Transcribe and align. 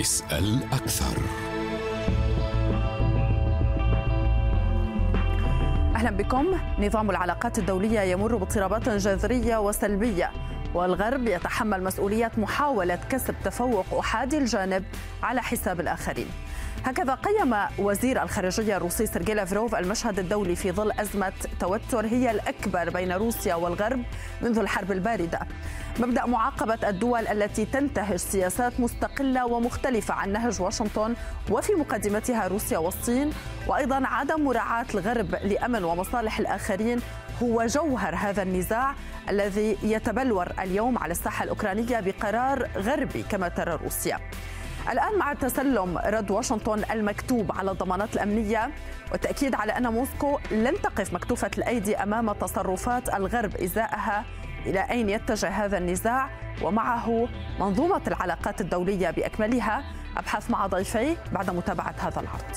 اسأل 0.00 0.64
أكثر. 0.72 1.22
أهلا 5.94 6.10
بكم. 6.10 6.46
نظام 6.78 7.10
العلاقات 7.10 7.58
الدولية 7.58 8.00
يمر 8.00 8.36
باضطرابات 8.36 8.88
جذرية 8.88 9.56
وسلبية 9.56 10.30
والغرب 10.74 11.26
يتحمل 11.26 11.84
مسؤولية 11.84 12.32
محاولة 12.36 12.98
كسب 13.10 13.34
تفوق 13.44 13.98
أحادي 13.98 14.38
الجانب 14.38 14.84
على 15.22 15.42
حساب 15.42 15.80
الآخرين. 15.80 16.28
هكذا 16.84 17.14
قيم 17.14 17.54
وزير 17.78 18.22
الخارجية 18.22 18.76
الروسي 18.76 19.06
سيرجي 19.06 19.34
لافروف 19.34 19.74
المشهد 19.74 20.18
الدولي 20.18 20.56
في 20.56 20.72
ظل 20.72 20.92
أزمة 20.92 21.32
توتر 21.60 22.06
هي 22.06 22.30
الأكبر 22.30 22.90
بين 22.90 23.12
روسيا 23.12 23.54
والغرب 23.54 24.02
منذ 24.42 24.58
الحرب 24.58 24.92
الباردة. 24.92 25.40
مبدأ 25.98 26.26
معاقبة 26.26 26.88
الدول 26.88 27.26
التي 27.26 27.64
تنتهج 27.64 28.16
سياسات 28.16 28.80
مستقلة 28.80 29.46
ومختلفة 29.46 30.14
عن 30.14 30.32
نهج 30.32 30.60
واشنطن 30.60 31.14
وفي 31.50 31.72
مقدمتها 31.72 32.46
روسيا 32.46 32.78
والصين 32.78 33.30
وأيضا 33.66 34.06
عدم 34.06 34.44
مراعاة 34.44 34.86
الغرب 34.94 35.34
لأمن 35.34 35.84
ومصالح 35.84 36.38
الآخرين 36.38 37.00
هو 37.42 37.66
جوهر 37.66 38.14
هذا 38.14 38.42
النزاع 38.42 38.94
الذي 39.28 39.76
يتبلور 39.82 40.52
اليوم 40.58 40.98
على 40.98 41.12
الساحة 41.12 41.44
الأوكرانية 41.44 42.00
بقرار 42.00 42.68
غربي 42.76 43.22
كما 43.22 43.48
ترى 43.48 43.78
روسيا. 43.84 44.18
الآن 44.90 45.18
مع 45.18 45.32
تسلم 45.32 45.98
رد 45.98 46.30
واشنطن 46.30 46.82
المكتوب 46.90 47.52
على 47.52 47.70
الضمانات 47.70 48.14
الأمنية 48.14 48.70
والتأكيد 49.12 49.54
على 49.54 49.72
أن 49.72 49.92
موسكو 49.92 50.38
لن 50.50 50.74
تقف 50.82 51.14
مكتوفة 51.14 51.50
الأيدي 51.58 51.96
أمام 51.96 52.32
تصرفات 52.32 53.14
الغرب 53.14 53.56
إزاءها 53.56 54.24
إلى 54.66 54.90
أين 54.90 55.08
يتجه 55.08 55.48
هذا 55.48 55.78
النزاع 55.78 56.30
ومعه 56.62 57.28
منظومة 57.60 58.02
العلاقات 58.06 58.60
الدولية 58.60 59.10
بأكملها. 59.10 59.84
أبحث 60.16 60.50
مع 60.50 60.66
ضيفي 60.66 61.16
بعد 61.32 61.50
متابعة 61.50 61.94
هذا 61.98 62.20
العرض. 62.20 62.56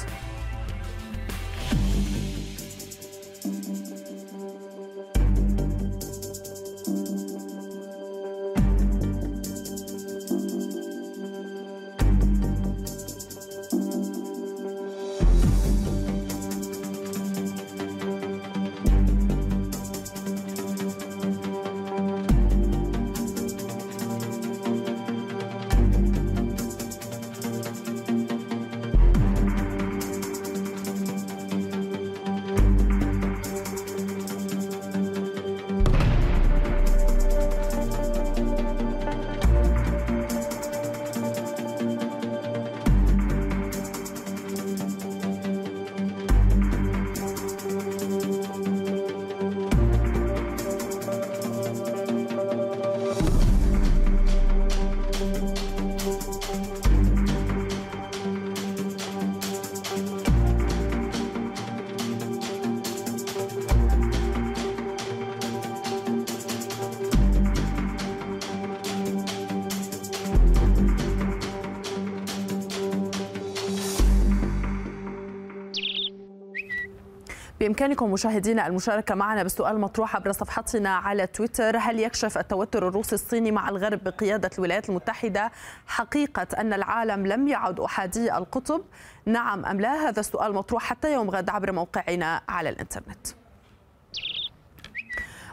بإمكانكم 77.79 78.11
مشاهدينا 78.11 78.67
المشاركة 78.67 79.15
معنا 79.15 79.43
بالسؤال 79.43 79.79
مطروح 79.79 80.15
عبر 80.15 80.31
صفحتنا 80.31 80.95
على 80.95 81.27
تويتر. 81.27 81.77
هل 81.77 81.99
يكشف 81.99 82.37
التوتر 82.37 82.87
الروسي 82.87 83.15
الصيني 83.15 83.51
مع 83.51 83.69
الغرب 83.69 84.03
بقيادة 84.03 84.49
الولايات 84.57 84.89
المتحدة 84.89 85.51
حقيقة 85.87 86.47
أن 86.57 86.73
العالم 86.73 87.27
لم 87.27 87.47
يعد 87.47 87.79
أحادي 87.79 88.37
القطب؟ 88.37 88.81
نعم 89.25 89.65
أم 89.65 89.81
لا؟ 89.81 90.09
هذا 90.09 90.19
السؤال 90.19 90.53
مطروح 90.53 90.83
حتى 90.83 91.13
يوم 91.13 91.29
غد 91.29 91.49
عبر 91.49 91.71
موقعنا 91.71 92.41
على 92.49 92.69
الإنترنت. 92.69 93.27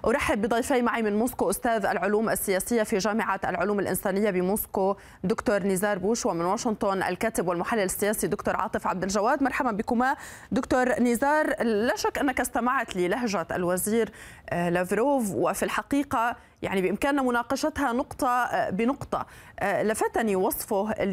أرحب 0.06 0.42
بضيفي 0.42 0.82
معي 0.82 1.02
من 1.02 1.18
موسكو 1.18 1.50
أستاذ 1.50 1.86
العلوم 1.86 2.30
السياسية 2.30 2.82
في 2.82 2.98
جامعة 2.98 3.40
العلوم 3.44 3.80
الإنسانية 3.80 4.30
بموسكو 4.30 4.96
دكتور 5.24 5.62
نزار 5.62 5.98
بوش 5.98 6.26
ومن 6.26 6.44
واشنطن 6.44 7.02
الكاتب 7.02 7.48
والمحلل 7.48 7.82
السياسي 7.82 8.26
دكتور 8.26 8.56
عاطف 8.56 8.86
عبد 8.86 9.02
الجواد. 9.02 9.42
مرحبا 9.42 9.70
بكما. 9.70 10.16
دكتور 10.52 11.00
نزار 11.00 11.62
لا 11.62 11.96
شك 11.96 12.18
أنك 12.18 12.40
استمعت 12.40 12.96
للهجة 12.96 13.46
الوزير 13.52 14.10
لافروف 14.52 15.30
وفي 15.30 15.62
الحقيقة 15.62 16.36
يعني 16.62 16.82
بإمكاننا 16.82 17.22
مناقشتها 17.22 17.92
نقطة 17.92 18.70
بنقطة. 18.70 19.26
لفتني 19.62 20.36
وصفه 20.36 21.04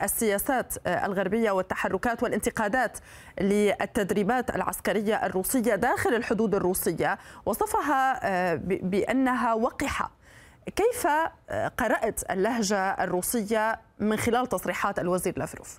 للسياسات 0.00 0.74
الغربية 0.86 1.50
والتحركات 1.50 2.22
والانتقادات 2.22 2.98
للتدريبات 3.40 4.54
العسكرية 4.54 5.26
الروسية 5.26 5.74
داخل 5.74 6.14
الحدود 6.14 6.54
الروسية. 6.54 7.18
وصفها 7.46 8.54
بأنها 8.64 9.54
وقحة. 9.54 10.10
كيف 10.76 11.06
قرأت 11.78 12.30
اللهجة 12.30 13.04
الروسية 13.04 13.80
من 13.98 14.16
خلال 14.16 14.46
تصريحات 14.46 14.98
الوزير 14.98 15.38
لافروف؟ 15.38 15.78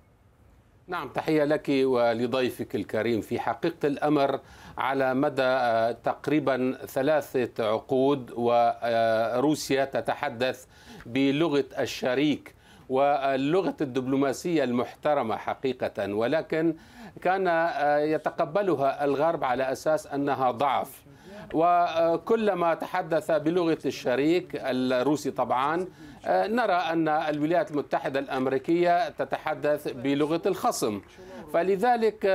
نعم 0.88 1.10
تحية 1.10 1.44
لك 1.44 1.66
ولضيفك 1.70 2.76
الكريم. 2.76 3.22
في 3.22 3.40
حقيقة 3.40 3.88
الأمر 3.88 4.40
على 4.78 5.14
مدى 5.14 5.94
تقريبا 6.04 6.78
ثلاثة 6.86 7.66
عقود 7.72 8.32
وروسيا 8.36 9.86
تتحدث 9.86 10.66
بلغة 11.06 11.66
الشريك 11.80 12.56
واللغة 12.90 13.76
الدبلوماسية 13.82 14.64
المحترمة 14.64 15.36
حقيقة. 15.38 16.14
ولكن 16.14 16.76
كان 17.22 17.70
يتقبلها 18.00 19.06
الغرب 19.06 19.44
على 19.44 19.72
أساس 19.72 20.08
أنها 20.08 20.52
ضعف. 20.52 21.06
وكلما 21.54 22.74
تحدث 22.74 23.32
بلغة 23.32 23.78
الشريك 23.86 24.52
الروسي 24.56 25.32
طبعا 25.32 25.88
نرى 26.28 26.74
أن 26.74 27.08
الولايات 27.08 27.72
المتحدة 27.72 28.20
الأمريكية 28.20 29.10
تتحدث 29.10 29.88
بلغة 29.88 30.42
الخصم. 30.46 31.02
فلذلك 31.54 32.26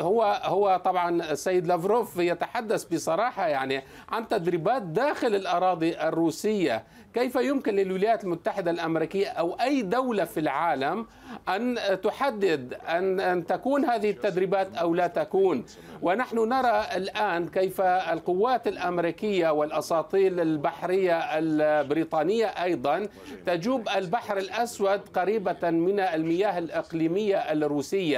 هو 0.00 0.40
هو 0.44 0.80
طبعا 0.84 1.32
السيد 1.32 1.66
لافروف 1.66 2.16
يتحدث 2.16 2.84
بصراحة 2.84 3.46
يعني 3.46 3.82
عن 4.08 4.28
تدريبات 4.28 4.82
داخل 4.82 5.34
الأراضي 5.34 6.00
الروسية. 6.00 6.84
كيف 7.14 7.36
يمكن 7.36 7.76
للولايات 7.76 8.24
المتحدة 8.24 8.70
الأمريكية 8.70 9.28
أو 9.28 9.52
أي 9.52 9.82
دولة 9.82 10.24
في 10.24 10.40
العالم 10.40 11.06
أن 11.48 11.78
تحدد 12.02 12.74
أن 12.88 13.20
أن 13.20 13.46
تكون 13.46 13.84
هذه 13.84 14.10
التدريبات 14.10 14.76
أو 14.76 14.94
لا 14.94 15.06
تكون؟ 15.06 15.64
ونحن 16.02 16.48
نرى 16.48 16.84
الآن 16.96 17.48
كيف 17.48 17.80
القوات 17.80 18.68
الأمريكية 18.68 19.50
والاساطيل 19.50 20.40
البحرية 20.40 21.18
البريطانية 21.38 22.46
أيضا 22.46 23.08
تجوب 23.46 23.88
البحر 23.96 24.38
الأسود 24.38 25.00
قريبة 25.14 25.70
من 25.70 26.00
المياه 26.00 26.58
الإقليمية 26.58 27.36
الروسية. 27.36 28.09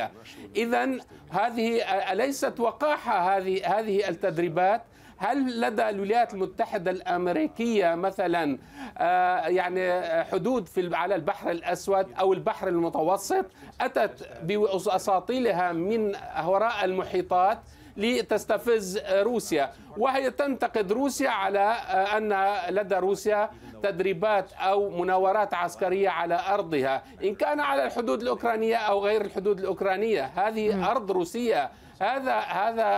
اذا 0.56 0.91
هذه 1.31 1.83
أليست 2.12 2.61
وقاحة 2.61 3.37
هذه 3.37 3.79
هذه 3.79 4.09
التدريبات؟ 4.09 4.83
هل 5.17 5.61
لدى 5.61 5.89
الولايات 5.89 6.35
المتحدة 6.35 6.91
الأمريكية 6.91 7.94
مثلا 7.94 8.59
يعني 9.49 10.03
حدود 10.25 10.67
في 10.67 10.97
على 10.97 11.15
البحر 11.15 11.50
الأسود 11.50 12.06
أو 12.21 12.33
البحر 12.33 12.69
المتوسط؟ 12.69 13.47
أتت 13.81 14.29
بأساطيلها 14.43 15.73
من 15.73 16.12
وراء 16.44 16.85
المحيطات؟ 16.85 17.59
لتستفز 17.97 18.99
روسيا. 18.99 19.73
وهي 19.97 20.31
تنتقد 20.31 20.93
روسيا 20.93 21.31
على 21.31 21.61
أن 22.17 22.55
لدى 22.75 22.94
روسيا 22.94 23.50
تدريبات 23.83 24.53
أو 24.53 24.91
مناورات 24.91 25.55
عسكرية 25.55 26.09
على 26.09 26.41
أرضها. 26.49 27.03
إن 27.25 27.35
كان 27.35 27.61
على 27.61 27.85
الحدود 27.85 28.23
الأوكرانية 28.23 28.77
أو 28.77 29.05
غير 29.05 29.21
الحدود 29.21 29.61
الأوكرانية 29.61 30.25
هذه 30.25 30.91
أرض 30.91 31.11
روسية. 31.11 31.71
هذا 32.03 32.39
هذا 32.39 32.89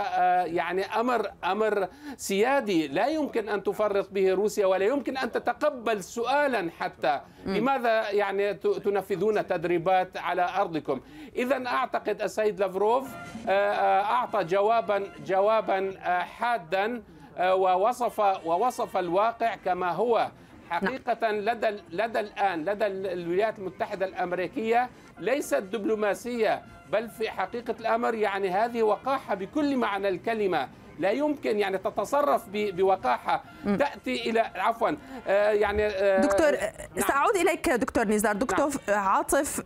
يعني 0.45 0.85
أمر 0.85 1.31
أمر 1.43 1.87
سيادي. 2.17 2.87
لا 2.87 3.07
يمكن 3.07 3.49
أن 3.49 3.63
تفرط 3.63 4.09
به 4.11 4.33
روسيا 4.33 4.65
ولا 4.65 4.85
يمكن 4.85 5.17
أن 5.17 5.31
تتقبل 5.31 6.03
سؤالا 6.03 6.69
حتى. 6.79 7.21
لماذا 7.45 8.09
يعني 8.09 8.53
تنفذون 8.53 9.47
تدريبات 9.47 10.17
على 10.17 10.49
أرضكم؟ 10.55 11.01
اذا 11.35 11.67
أعتقد 11.67 12.21
السيد 12.21 12.59
لافروف 12.59 13.09
أعطى 13.49 14.43
جوابا 14.43 15.03
جوابا 15.25 15.93
حادا 16.39 17.03
ووصف 17.39 18.19
ووصف 18.45 18.97
الواقع 18.97 19.55
كما 19.55 19.91
هو. 19.91 20.31
حقيقة 20.69 21.31
لدى 21.31 21.69
لدى 21.91 22.19
الآن 22.19 22.65
لدى 22.65 22.87
الولايات 22.87 23.59
المتحدة 23.59 24.05
الأمريكية 24.05 24.89
ليست 25.19 25.55
دبلوماسية 25.55 26.61
بل 26.91 27.09
في 27.09 27.29
حقيقة 27.29 27.75
الأمر 27.79 28.13
يعني 28.13 28.49
هذه 28.49 28.83
وقاحة 28.83 29.35
بكل 29.35 29.77
معنى 29.77 30.09
الكلمة 30.09 30.69
لا 30.99 31.11
يمكن 31.11 31.59
يعني 31.59 31.77
تتصرف 31.77 32.41
بوقاحة 32.53 33.43
م. 33.65 33.75
تأتي 33.75 34.29
إلى 34.29 34.39
عفوا 34.39 34.91
آه 35.27 35.51
يعني 35.51 35.85
آه 35.85 36.21
دكتور 36.21 36.51
نعم. 36.51 37.07
سأعود 37.07 37.35
إليك 37.35 37.69
دكتور 37.69 38.07
نزار 38.07 38.35
دكتور 38.35 38.69
نعم. 38.87 38.99
عاطف 38.99 39.63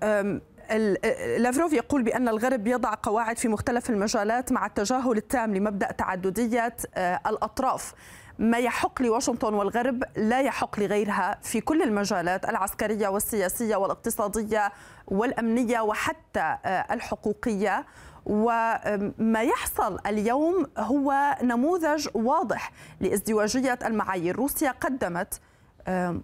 لافروف 1.37 1.73
يقول 1.73 2.03
بأن 2.03 2.27
الغرب 2.29 2.67
يضع 2.67 2.93
قواعد 3.03 3.37
في 3.37 3.47
مختلف 3.47 3.89
المجالات 3.89 4.51
مع 4.51 4.65
التجاهل 4.65 5.17
التام 5.17 5.55
لمبدأ 5.55 5.91
تعددية 5.91 6.75
آه، 6.95 7.19
الأطراف 7.27 7.93
ما 8.39 8.57
يحق 8.57 9.01
لواشنطن 9.01 9.53
والغرب 9.53 10.03
لا 10.15 10.41
يحق 10.41 10.79
لغيرها 10.79 11.37
في 11.43 11.61
كل 11.61 11.81
المجالات 11.81 12.49
العسكرية 12.49 13.07
والسياسية 13.07 13.75
والاقتصادية 13.75 14.71
والأمنية 15.07 15.79
وحتى 15.79 16.57
آه، 16.65 16.85
الحقوقية. 16.91 17.85
وما 18.25 19.41
يحصل 19.41 19.99
اليوم 20.05 20.67
هو 20.77 21.37
نموذج 21.43 22.07
واضح 22.13 22.71
لازدواجية 22.99 23.79
المعايير. 23.85 24.35
روسيا 24.35 24.71
قدمت 24.71 25.41
آه، 25.87 26.19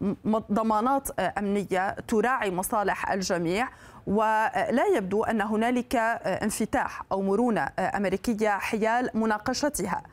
ضمانات 0.52 1.20
آه، 1.20 1.34
أمنية 1.38 1.92
تراعي 1.92 2.52
مصالح 2.52 3.12
الجميع. 3.12 3.70
ولا 4.08 4.86
يبدو 4.96 5.24
أن 5.24 5.42
هنالك 5.42 5.96
انفتاح 6.26 7.04
أو 7.12 7.22
مرونة 7.22 7.70
أمريكية 7.80 8.50
حيال 8.50 9.10
مناقشتها. 9.14 10.04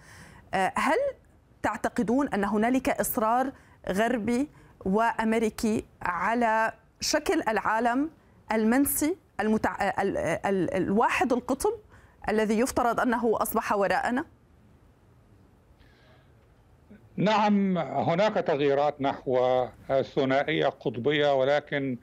هل 0.55 0.99
تعتقدون 1.62 2.29
أن 2.29 2.44
هنالك 2.44 2.88
إصرار 2.88 3.53
غربي 3.88 4.49
وأمريكي 4.85 5.85
على 6.03 6.73
شكل 7.00 7.43
العالم 7.49 8.11
المنسي 8.53 9.17
المتع... 9.41 9.91
ال... 10.03 10.17
ال... 10.19 10.75
الواحد 10.75 11.32
القطب 11.32 11.73
الذي 12.29 12.59
يفترض 12.59 13.00
أنه 13.00 13.43
أصبح 13.43 13.73
وراءنا؟ 13.73 14.25
نعم 17.17 17.79
هناك 17.79 18.35
تغييرات 18.35 19.00
نحو 19.00 19.67
ثنائيه 20.03 20.67
قطبيه 20.67 21.35
ولكن 21.35 21.99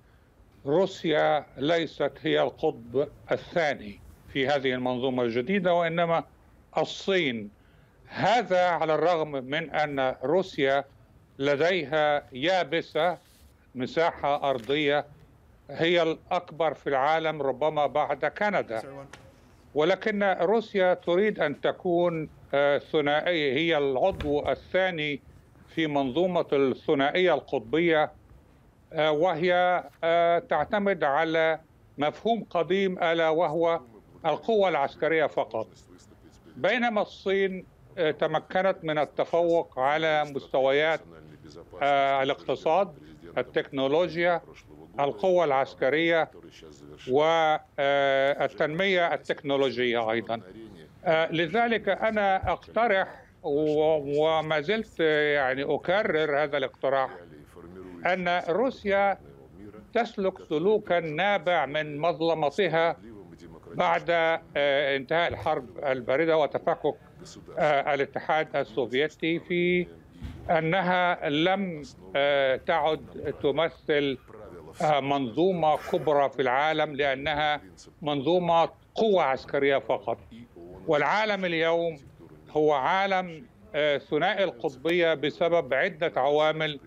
روسيا 0.66 1.46
ليست 1.58 2.12
هي 2.22 2.42
القطب 2.42 3.08
الثاني 3.32 4.00
في 4.34 4.48
هذه 4.48 4.74
المنظومة 4.74 5.24
الجديدة 5.24 5.74
وإنما 5.74 6.24
الصين 6.78 7.50
هذا 8.10 8.66
على 8.68 8.96
الرغم 8.96 9.32
من 9.32 9.70
أن 9.70 10.16
روسيا 10.24 10.86
لديها 11.40 12.24
يابسة 12.32 13.18
مساحة 13.76 14.50
أرضية 14.50 15.06
هي 15.70 16.02
الأكبر 16.02 16.74
في 16.74 16.88
العالم 16.88 17.42
ربما 17.42 17.88
بعد 17.88 18.26
كندا. 18.26 18.82
ولكن 19.76 20.24
روسيا 20.24 20.94
تريد 20.94 21.40
أن 21.40 21.62
تكون 21.62 22.30
آه، 22.54 22.78
ثنائية 22.78 23.54
هي 23.54 23.78
العضو 23.78 24.50
الثاني 24.50 25.22
في 25.68 25.88
منظومة 25.88 26.46
الثنائية 26.54 27.34
القطبية 27.34 28.12
آه، 28.94 29.12
وهي 29.12 29.84
آه، 30.04 30.40
تعتمد 30.40 31.04
على 31.04 31.60
مفهوم 31.98 32.44
قديم 32.50 33.04
ألا 33.04 33.30
وهو 33.30 33.80
القوة 34.26 34.70
العسكرية 34.70 35.26
فقط. 35.26 35.68
بينما 36.56 37.02
الصين 37.02 37.66
تمكنت 38.20 38.76
من 38.84 38.98
التفوق 38.98 39.80
على 39.80 40.26
مستويات 40.26 41.00
آه، 41.82 42.24
الاقتصاد 42.24 42.94
التكنولوجيا 43.38 44.42
القوة 45.00 45.46
العسكرية 45.46 46.32
والتنمية 47.80 49.14
التكنولوجية 49.14 50.12
أيضا. 50.12 50.42
آه، 51.06 51.32
لذلك 51.32 51.90
أنا 51.90 52.52
أقترح 52.52 53.24
وما 53.44 54.62
زلت 54.62 55.00
يعني 55.00 55.64
أكرر 55.64 56.44
هذا 56.44 56.58
الاقتراح 56.58 57.10
أن 58.06 58.42
روسيا 58.50 59.18
تسلك 59.94 60.34
سلوكا 60.50 61.00
نابع 61.00 61.66
من 61.66 61.98
مظلمتها 61.98 62.98
بعد 63.74 64.10
آه، 64.10 64.96
انتهاء 64.96 65.30
الحرب 65.30 65.66
الباردة 65.86 66.38
وتفكك 66.38 66.86
آه، 66.86 67.09
الاتحاد 67.94 68.56
السوفيتي 68.56 69.40
في 69.40 69.88
أنها 70.50 71.30
لم 71.30 71.84
آه، 72.16 72.56
تعد 72.56 73.34
تمثل 73.44 74.18
آه، 74.82 75.00
منظومة 75.00 75.78
كبرى 75.92 76.30
في 76.30 76.42
العالم 76.42 76.96
لأنها 76.96 77.62
منظومة 78.02 78.70
قوة 78.96 79.24
عسكرية 79.24 79.78
فقط. 79.78 80.18
والعالم 80.88 81.46
اليوم 81.46 81.98
هو 82.52 82.74
عالم 82.74 83.46
ثنائي 84.10 84.44
القطبية 84.44 85.14
بسبب 85.14 85.74
عدة 85.74 86.12
عوامل 86.18 86.80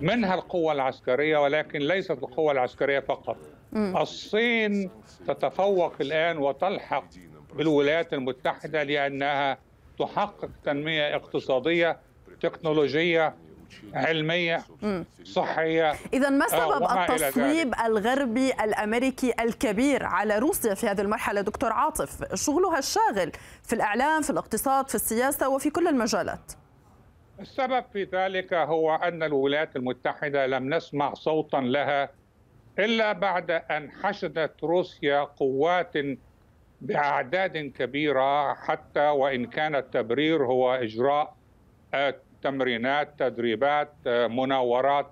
منها 0.00 0.34
القوة 0.34 0.72
العسكرية 0.72 1.38
ولكن 1.38 1.78
ليست 1.78 2.10
القوة 2.10 2.52
العسكرية 2.52 3.00
فقط. 3.00 3.36
الصين 3.76 4.90
تتفوق 5.26 5.94
الآن 6.00 6.38
وتلحق 6.38 7.04
بالولايات 7.54 8.12
المتحدة 8.12 8.82
لأنها 8.82 9.58
تحقق 10.06 10.50
تنمية 10.64 11.16
اقتصادية 11.16 11.98
تكنولوجية 12.40 13.34
علمية 13.94 14.64
صحية 15.24 15.94
إذا 16.12 16.30
ما 16.30 16.44
آه، 16.44 16.48
سبب 16.48 16.82
التصويب 16.82 17.74
الغربي 17.84 18.52
الأمريكي 18.52 19.32
الكبير 19.40 20.04
على 20.04 20.38
روسيا 20.38 20.74
في 20.74 20.88
هذه 20.88 21.00
المرحلة؟ 21.00 21.40
دكتور 21.40 21.72
عاطف 21.72 22.34
شغلها 22.34 22.78
الشاغل 22.78 23.32
في 23.62 23.72
الإعلام 23.72 24.22
في 24.22 24.30
الاقتصاد 24.30 24.88
في 24.88 24.94
السياسة 24.94 25.48
وفي 25.48 25.70
كل 25.70 25.88
المجالات. 25.88 26.52
السبب 27.40 27.84
في 27.92 28.04
ذلك 28.04 28.54
هو 28.54 28.94
أن 28.94 29.22
الولايات 29.22 29.76
المتحدة 29.76 30.46
لم 30.46 30.74
نسمع 30.74 31.14
صوتا 31.14 31.56
لها 31.56 32.10
إلا 32.78 33.12
بعد 33.12 33.50
أن 33.50 33.90
حشدت 33.90 34.64
روسيا 34.64 35.20
قوات 35.20 35.92
بأعداد 36.82 37.56
كبيرة 37.58 38.54
حتى 38.54 39.08
وإن 39.08 39.46
كان 39.46 39.74
التبرير 39.74 40.44
هو 40.44 40.74
إجراء 40.74 41.36
آه، 41.94 42.14
تمرينات 42.42 43.18
تدريبات 43.18 43.92
آه، 44.06 44.26
مناورات 44.26 45.10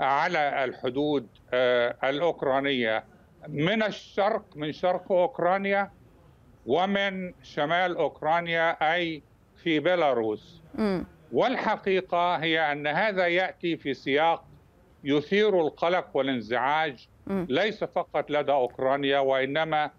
على 0.00 0.64
الحدود 0.64 1.26
آه، 1.52 1.96
الأوكرانية. 2.04 3.04
من 3.48 3.82
الشرق 3.82 4.44
من 4.56 4.72
شرق 4.72 5.12
أوكرانيا 5.12 5.90
ومن 6.66 7.32
شمال 7.42 7.96
أوكرانيا 7.96 8.94
أي 8.94 9.22
في 9.62 9.80
بيلاروس. 9.80 10.62
والحقيقة 11.32 12.36
هي 12.36 12.72
أن 12.72 12.86
هذا 12.86 13.26
يأتي 13.26 13.76
في 13.76 13.94
سياق 13.94 14.44
يثير 15.04 15.60
القلق 15.60 16.08
والانزعاج 16.14 17.08
ليس 17.28 17.84
فقط 17.84 18.30
لدى 18.30 18.52
أوكرانيا 18.52 19.18
وإنما 19.18 19.90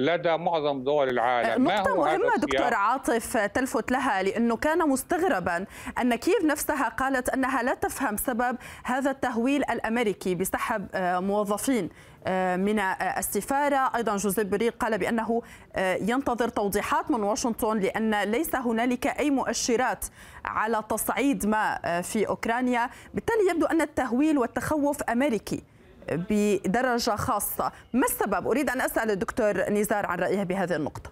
لدى 0.00 0.36
معظم 0.36 0.84
دول 0.84 1.08
العالم. 1.08 1.64
نقطة 1.64 1.96
مهمة 1.96 2.36
دكتور 2.36 2.74
عاطف 2.74 3.36
تلفت 3.36 3.92
لها 3.92 4.22
لأنه 4.22 4.56
كان 4.56 4.88
مستغربا 4.88 5.66
أن 6.00 6.14
كييف 6.14 6.44
نفسها 6.44 6.88
قالت 6.88 7.28
أنها 7.28 7.62
لا 7.62 7.74
تفهم 7.74 8.16
سبب 8.16 8.56
هذا 8.84 9.10
التهويل 9.10 9.62
الأمريكي 9.70 10.34
بسحب 10.34 10.88
آه، 10.94 11.20
موظفين 11.20 11.88
آه، 12.26 12.56
من 12.56 12.78
آه، 12.78 13.18
السفارة. 13.18 13.90
أيضا 13.96 14.16
جوزيف 14.16 14.46
بريق 14.46 14.74
قال 14.80 14.98
بأنه 14.98 15.42
ينتظر 15.78 16.48
توضيحات 16.48 17.10
من 17.10 17.22
واشنطن 17.22 17.78
لأن 17.78 18.22
ليس 18.22 18.54
هنالك 18.54 19.06
أي 19.06 19.30
مؤشرات 19.30 20.04
على 20.44 20.82
تصعيد 20.88 21.46
ما 21.46 22.00
في 22.02 22.28
أوكرانيا. 22.28 22.90
بالتالي 23.14 23.50
يبدو 23.50 23.66
أن 23.66 23.80
التهويل 23.80 24.38
والتخوف 24.38 25.02
أمريكي. 25.02 25.62
بدرجة 26.10 27.16
خاصة 27.16 27.72
ما 27.92 28.06
السبب؟ 28.06 28.46
أريد 28.46 28.70
أن 28.70 28.80
أسأل 28.80 29.10
الدكتور 29.10 29.70
نزار 29.70 30.06
عن 30.06 30.18
رأيه 30.18 30.42
بهذه 30.42 30.76
النقطة 30.76 31.10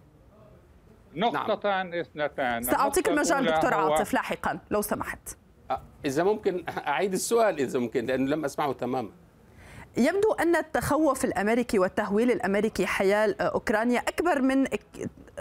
نقطتان 1.15 1.91
نعم. 1.91 2.01
اثنتان 2.01 2.63
سأعطيك 2.63 3.09
المجال 3.09 3.47
دكتور 3.47 3.75
عاطف 3.75 4.15
لاحقا 4.15 4.59
لو 4.71 4.83
سمحت 4.83 5.37
إذا 6.05 6.23
ممكن 6.23 6.65
أعيد 6.69 7.13
السؤال 7.13 7.59
إذا 7.59 7.79
ممكن 7.79 8.07
لأنه 8.07 8.31
لم 8.31 8.45
أسمعه 8.45 8.73
تماما 8.73 9.11
يبدو 9.97 10.33
أن 10.33 10.57
التخوف 10.57 11.25
الأمريكي 11.25 11.79
والتهويل 11.79 12.31
الأمريكي 12.31 12.87
حيال 12.87 13.41
أوكرانيا 13.41 14.01
أكبر 14.01 14.43
من 14.43 14.67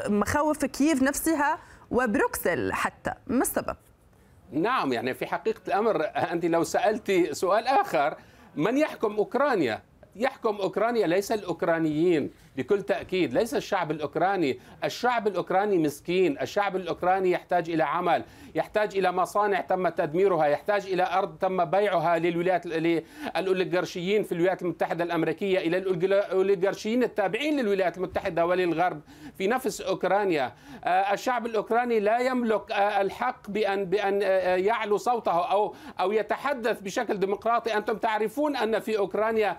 مخاوف 0.08 0.66
كييف 0.66 1.04
نفسها 1.04 1.60
وبروكسل 1.92 2.74
حتى 2.74 3.12
ما 3.28 3.42
السبب؟ 3.42 3.76
نعم 4.52 4.94
يعني 4.94 5.14
في 5.14 5.26
حقيقة 5.26 5.62
الأمر 5.68 6.04
أنت 6.06 6.46
لو 6.46 6.64
سألتي 6.64 7.34
سؤال 7.34 7.68
آخر 7.68 8.18
من 8.58 8.78
يحكم 8.78 9.16
أوكرانيا؟ 9.16 9.82
يحكم 10.18 10.56
أوكرانيا 10.56 11.08
ليس 11.08 11.32
الأوكرانيين 11.32 12.32
بكل 12.58 12.82
تأكيد. 12.82 13.34
ليس 13.34 13.54
الشعب 13.54 13.92
الأوكراني. 13.92 14.60
الشعب 14.84 15.28
الأوكراني 15.28 15.78
مسكين. 15.78 16.40
الشعب 16.42 16.76
الأوكراني 16.76 17.32
يحتاج 17.32 17.70
إلى 17.70 17.84
عمل 17.84 18.24
يحتاج 18.56 18.98
إلى 18.98 19.12
مصانع 19.12 19.62
تم 19.62 19.90
تدميرها 19.90 20.46
يحتاج 20.46 20.86
إلى 20.86 21.08
أرض 21.14 21.38
تم 21.38 21.66
بيعها 21.66 22.20
للولايات 22.20 22.66
للأوليغارشيين 22.66 24.24
في 24.24 24.32
الولايات 24.32 24.62
المتحدة 24.62 25.04
الأمريكية 25.04 25.60
إلى 25.60 25.78
الأوليغارشيين 25.78 27.04
التابعين 27.04 27.60
للولايات 27.60 27.98
المتحدة 27.98 28.46
وللغرب 28.46 29.02
في 29.38 29.48
نفس 29.48 29.82
أوكرانيا. 29.82 30.54
آه، 30.84 31.14
الشعب 31.14 31.46
الأوكراني 31.46 32.00
لا 32.00 32.20
يملك 32.20 32.72
آه، 32.72 33.02
الحق 33.02 33.50
بأن 33.50 33.86
بأن 33.86 34.20
آه، 34.24 34.56
يعلو 34.56 34.98
صوته 34.98 35.52
أو 35.52 35.76
أو 36.00 36.12
يتحدث 36.12 36.82
بشكل 36.82 37.20
ديمقراطي. 37.20 37.78
أنتم 37.78 37.98
تعرفون 37.98 38.56
أن 38.56 38.80
في 38.80 38.98
أوكرانيا 38.98 39.58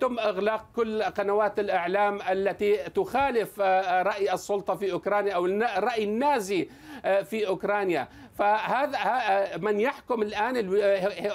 يتم 0.00 0.18
إغلاق 0.18 0.66
كل 0.76 1.02
قنوات 1.02 1.58
الإعلام 1.58 2.18
التي 2.30 2.76
تخالف 2.76 3.60
رأي 3.60 4.32
السلطة 4.32 4.74
في 4.74 4.92
أوكرانيا 4.92 5.34
أو 5.34 5.46
الرأي 5.46 6.04
النازي 6.04 6.68
في 7.24 7.46
أوكرانيا. 7.46 8.08
فهذا 8.38 9.56
من 9.56 9.80
يحكم 9.80 10.22
الآن 10.22 10.56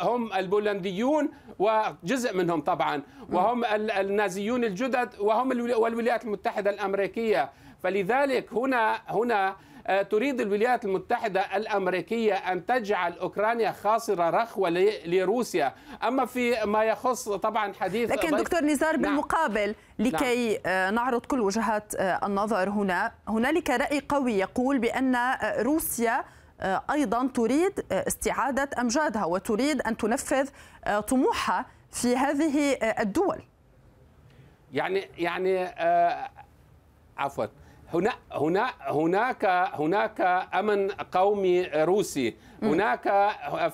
هم 0.02 0.34
البولنديون 0.34 1.30
وجزء 1.60 2.38
منهم 2.38 2.62
طبعا 2.62 3.02
وهم 3.32 3.66
النازيون 4.00 4.64
الجدد 4.64 5.10
وهم 5.20 5.50
والولايات 5.50 6.24
المتحدة 6.24 6.70
الأمريكية. 6.70 7.50
فلذلك 7.84 8.54
هنا 8.54 8.96
هنا 9.08 9.48
آه، 9.50 9.56
تريد 10.10 10.42
الولايات 10.42 10.86
المتحدة 10.86 11.42
الأمريكية 11.42 12.34
أن 12.34 12.66
تجعل 12.66 13.14
أوكرانيا 13.14 13.72
خاصرة 13.72 14.30
رخوة 14.30 14.70
لروسيا 15.06 15.74
أما 16.04 16.26
في 16.26 16.66
ما 16.66 16.84
يخص 16.84 17.30
طبعا 17.30 17.74
حديث 17.74 18.12
لكن 18.12 18.38
دكتور 18.38 18.64
نزار 18.64 18.98
نعم. 18.98 19.02
بالمقابل 19.02 19.76
لكي 20.00 20.60
نعم. 20.66 20.96
نعرض 20.96 21.26
كل 21.26 21.40
وجهات 21.42 21.96
آه، 21.96 22.26
النظر 22.26 22.70
هنا 22.70 23.12
هنالك 23.28 23.70
رأي 23.70 24.02
قوي 24.10 24.34
يقول 24.34 24.80
بأن 24.80 25.18
روسيا 25.60 26.24
أيضا 26.92 27.28
تريد 27.28 27.86
استعادة 27.92 28.70
أمجادها 28.82 29.26
وتريد 29.26 29.82
أن 29.82 29.98
تنفذ 29.98 30.50
طموحها 31.08 31.66
في 31.92 32.18
هذه 32.18 32.78
الدول 33.00 33.42
يعني 34.74 35.10
يعني 35.18 35.64
آه 35.64 36.30
عفوا 37.18 37.46
هنا 37.94 38.12
هنا 38.32 38.70
هناك 38.82 39.46
هناك 39.74 40.22
أمن 40.54 40.92
قومي 40.92 41.64
روسي. 41.64 42.36
هناك 42.64 43.04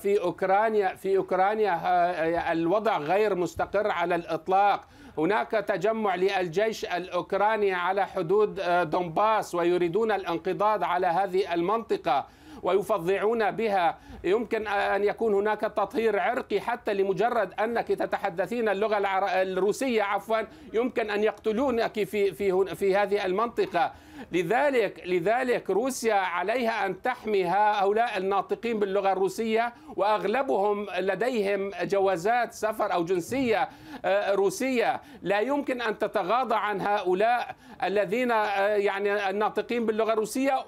في 0.02 0.22
أوكرانيا 0.22 0.96
في 0.96 1.18
أوكرانيا 1.18 2.52
الوضع 2.52 2.98
غير 2.98 3.36
مستقر 3.36 3.92
على 3.92 4.16
الإطلاق. 4.16 4.82
هناك 5.18 5.52
تجمع 5.52 6.16
للجيش 6.16 6.86
الأوكراني 6.86 7.74
على 7.74 8.08
حدود 8.08 8.60
آه، 8.60 8.84
دونباس 8.84 9.56
ويريدون 9.56 10.12
الانقضاض 10.12 10.84
على 10.84 11.08
هذه 11.08 11.54
المنطقة. 11.54 12.26
ويفظعون 12.64 13.52
بها. 13.52 13.98
يمكن 14.24 14.68
أن 14.68 15.04
يكون 15.04 15.34
هناك 15.34 15.62
تطهير 15.62 16.20
عرقي 16.20 16.60
حتى 16.60 16.94
لمجرد 16.94 17.54
أنك 17.54 17.88
تتحدثين 17.88 18.70
اللغة 18.70 18.98
الروسية 19.42 20.04
عفوا. 20.04 20.38
يمكن 20.74 21.10
أن 21.10 21.24
يقتلونك 21.24 22.04
في 22.04 22.32
في 22.32 22.76
في 22.76 22.96
هذه 22.96 23.26
المنطقة. 23.26 23.92
لذلك 24.32 25.04
لذلك 25.06 25.70
روسيا 25.70 26.14
عليها 26.14 26.86
أن 26.86 27.02
تحمي 27.02 27.46
هؤلاء 27.46 28.18
الناطقين 28.18 28.80
باللغة 28.80 29.12
الروسية 29.12 29.74
وأغلبهم 29.96 30.88
لديهم 31.00 31.72
جوازات 31.84 32.54
سفر 32.54 32.94
أو 32.94 33.06
جنسية 33.06 33.70
آه، 34.06 34.36
روسية. 34.36 35.02
لا 35.22 35.40
يمكن 35.40 35.82
أن 35.82 36.00
تتغاضى 36.00 36.56
عن 36.56 36.82
هؤلاء 36.82 37.56
الذين 37.84 38.32
آه، 38.32 38.68
يعني 38.76 39.30
الناطقين 39.30 39.86
باللغة 39.86 40.14
الروسية 40.14 40.66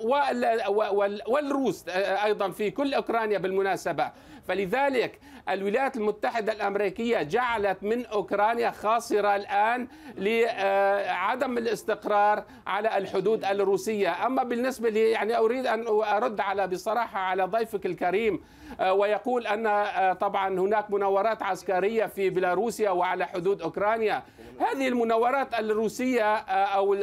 والروس 1.27 1.86
آه، 1.89 2.25
أيضا 2.25 2.50
في 2.50 2.72
كل 2.72 2.93
أوكرانيا 2.93 3.38
بالمناسبة. 3.38 4.12
فلذلك 4.48 5.19
الولايات 5.50 5.98
المتحدة 5.98 6.53
الأمريكية 6.53 7.22
جعلت 7.22 7.83
من 7.83 8.05
أوكرانيا 8.05 8.72
خاصرة 8.72 9.36
الآن 9.36 9.88
لعدم 10.17 11.57
الاستقرار 11.57 12.43
على 12.67 12.98
الحدود 12.98 13.42
الروسية. 13.43 14.25
أما 14.25 14.43
بالنسبة 14.43 14.89
لي 14.89 15.12
يعني 15.12 15.38
أريد 15.38 15.67
أن 15.67 15.88
أرد 15.88 16.39
على 16.39 16.67
بصراحة 16.67 17.19
على 17.19 17.43
ضيفك 17.43 17.85
الكريم 17.85 18.39
آه، 18.79 18.93
ويقول 18.93 19.47
أن 19.47 19.67
آه، 19.67 20.13
طبعا 20.13 20.59
هناك 20.59 20.91
مناورات 20.91 21.43
عسكرية 21.43 22.05
في 22.05 22.29
بيلاروسيا 22.29 22.89
وعلى 22.89 23.25
حدود 23.25 23.62
أوكرانيا. 23.62 24.23
هذه 24.59 24.88
المناورات 24.88 25.59
الروسية 25.59 26.35
آه، 26.35 26.65
أو 26.65 26.93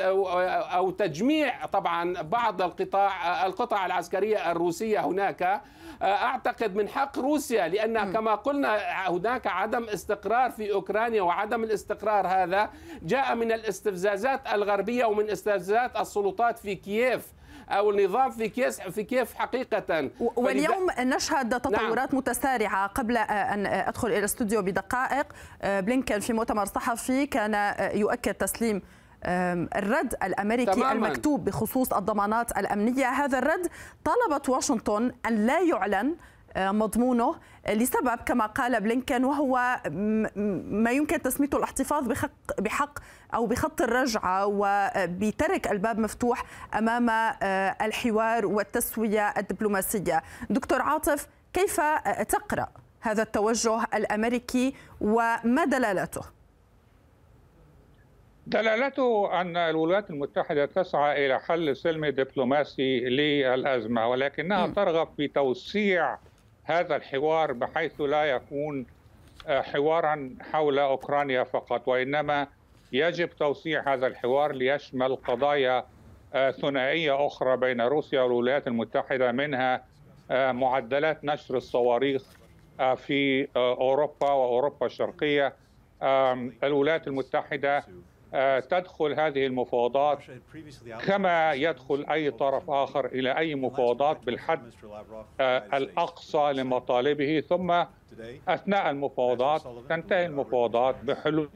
أو 0.77 0.91
تجميع 0.91 1.67
طبعا 1.67 2.23
بعض 2.23 2.63
القطاع 2.63 3.47
القطع 3.47 3.87
العسكرية 3.87 4.53
الروسية 4.53 5.01
هناك 5.07 5.61
أعتقد 6.03 6.77
من 6.77 6.89
حق 6.89 7.19
روسيا 7.19 7.69
لأن 7.69 8.13
كما 8.13 8.35
قلنا 8.35 8.77
هناك 9.09 9.47
عدم 9.47 9.85
استقرار 9.85 10.51
في 10.51 10.73
أوكرانيا 10.73 11.23
وعدم 11.23 11.65
الاستقرار 11.65 12.27
هذا 12.27 12.71
جاء 13.03 13.35
من 13.35 13.53
الاستفزازات 13.53 14.41
الغربية 14.53 15.05
ومن 15.05 15.31
استفزازات 15.31 15.97
السلطات 15.97 16.30
في 16.63 16.75
كييف 16.75 17.27
أو 17.69 17.91
النظام 17.91 18.31
في 18.31 18.49
كيف 18.49 18.81
في 18.81 19.03
كيف 19.03 19.35
حقيقة 19.35 20.11
واليوم 20.21 20.87
نشهد 20.99 21.51
نعم. 21.51 21.61
تطورات 21.61 22.13
نعم. 22.13 22.19
متسارعة 22.19 22.87
قبل 22.87 23.17
أن 23.17 23.67
أدخل 23.67 24.09
إلى 24.09 24.19
الاستوديو 24.19 24.63
بدقائق 24.63 25.27
بلينكن 25.65 26.21
في 26.21 26.33
مؤتمر 26.33 26.65
صحفي 26.65 27.27
كان 27.27 27.75
يؤكد 27.95 28.35
تسليم 28.35 28.83
الرد 29.77 30.15
الأمريكي 30.23 30.73
تماماً. 30.73 30.93
المكتوب 30.93 31.45
بخصوص 31.45 31.93
الضمانات 31.93 32.59
الأمنية 32.59 33.07
هذا 33.07 33.39
الرد 33.39 33.69
طلبت 34.05 34.49
واشنطن 34.49 35.13
أن 35.27 35.47
لا 35.47 35.61
يعلن 35.61 36.17
مضمونه 36.57 37.35
لسبب 37.69 38.19
كما 38.27 38.47
قال 38.47 38.81
بلينكن 38.81 39.25
وهو 39.25 39.81
ما 40.71 40.91
يمكن 40.91 41.23
تسميته 41.23 41.59
الاحتفاظ 41.59 42.07
بحق 42.09 42.61
بحق 42.61 42.99
أو 43.35 43.47
بخط 43.47 43.83
الرجعة 43.83 44.47
وبترك 44.47 45.71
الباب 45.71 45.99
مفتوح 45.99 46.45
أمام 46.75 47.11
آه، 47.11 47.77
الحوار 47.83 48.47
والتسوية 48.47 49.29
الدبلوماسية. 49.39 50.23
دكتور 50.51 50.83
عاطف 50.83 51.27
كيف 51.53 51.81
تقرأ 52.29 52.69
هذا 53.01 53.23
التوجه 53.23 53.87
الأمريكي 53.95 54.75
وما 55.01 55.65
دلالته؟ 55.65 56.23
دلالته 58.47 59.41
أن 59.41 59.57
الولايات 59.57 60.11
المتحدة 60.11 60.67
تسعى 60.67 61.27
إلى 61.27 61.41
حل 61.41 61.77
سلمي 61.77 62.11
دبلوماسي 62.11 63.01
للأزمة 63.01 64.09
ولكنها. 64.09 64.67
ترغب 64.67 65.09
في 65.17 65.29
توسيع 65.29 66.19
هذا 66.65 66.97
الحوار 66.97 67.53
بحيث 67.53 68.01
لا 68.01 68.25
يكون 68.25 68.87
آه، 69.47 69.61
حوارا 69.61 70.35
حول 70.53 70.79
أوكرانيا 70.79 71.45
فقط 71.45 71.89
وإنما 71.89 72.47
يجب 72.93 73.31
توسيع 73.31 73.95
هذا 73.95 74.07
الحوار 74.07 74.53
ليشمل 74.53 75.17
قضايا 75.17 75.85
آه، 76.35 76.51
ثنائية 76.51 77.27
أخرى 77.27 77.57
بين 77.57 77.81
روسيا 77.81 78.21
والولايات 78.21 78.67
المتحدة 78.67 79.33
منها 79.33 79.85
آه، 80.31 80.53
معدلات 80.53 81.25
نشر 81.25 81.57
الصواريخ 81.57 82.23
في 82.97 83.49
أوروبا 83.57 84.31
وأوروبا 84.31 84.87
الشرقية. 84.87 85.55
الولايات 86.63 87.07
المتحدة 87.09 87.79
آه، 87.79 87.85
تدخل 88.61 89.21
هذه 89.21 89.47
المفاوضات 89.47 90.19
كما 91.07 91.53
يدخل 91.53 92.07
أي 92.11 92.31
طرف 92.31 92.71
آخر 92.71 93.07
إلى 93.07 93.39
أي 93.39 93.55
مفاوضات 93.55 94.25
بالحد 94.25 94.73
آه، 95.41 95.77
الأقصى 95.77 96.53
لمطالبه 96.53 97.41
ثم 97.41 97.85
أثناء 98.49 98.91
المفاوضات 98.91 99.63
تنتهي 99.89 100.27
المفاوضات 100.27 100.97
بحلول 101.05 101.49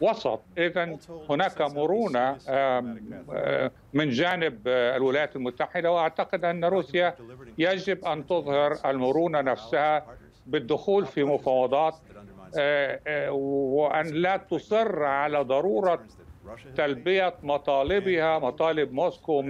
وسط. 0.00 0.40
إذا 0.58 0.96
هناك 1.30 1.60
مرونة 1.60 2.38
آه، 2.48 3.70
من 3.92 4.10
جانب 4.10 4.68
الولايات 4.68 5.36
المتحدة 5.36 5.92
وأعتقد 5.92 6.44
أن 6.44 6.64
روسيا 6.64 7.14
يجب 7.58 8.04
أن 8.04 8.26
تظهر 8.26 8.78
المرونة 8.86 9.40
نفسها 9.40 10.06
بالدخول 10.46 11.06
في 11.06 11.24
مفاوضات 11.24 11.94
آه، 11.94 12.13
آه، 12.13 12.13
وأن 13.30 14.06
لا 14.06 14.36
تصر 14.36 15.02
على 15.04 15.38
ضرورة 15.38 16.00
تلبية 16.76 17.34
مطالبها 17.42 18.38
مطالب 18.38 18.92
موسكو 18.92 19.42
100% 19.42 19.46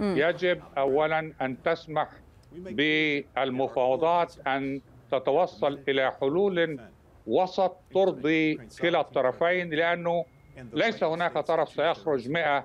يجب 0.00 0.62
أولا 0.78 1.32
أن 1.42 1.62
تسمح 1.62 2.08
بالمفاوضات 2.52 4.34
أن 4.46 4.80
تتوصل 5.12 5.80
إلى 5.88 6.12
حلول 6.20 6.80
وسط 7.26 7.76
ترضي 7.94 8.54
كلا 8.80 9.00
الطرفين 9.00 9.70
لأنه 9.70 10.24
ليس 10.72 11.04
هناك 11.04 11.38
طرف 11.38 11.68
سيخرج 11.68 12.28
100 12.28 12.64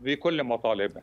بكل 0.00 0.44
مطالبه. 0.44 1.00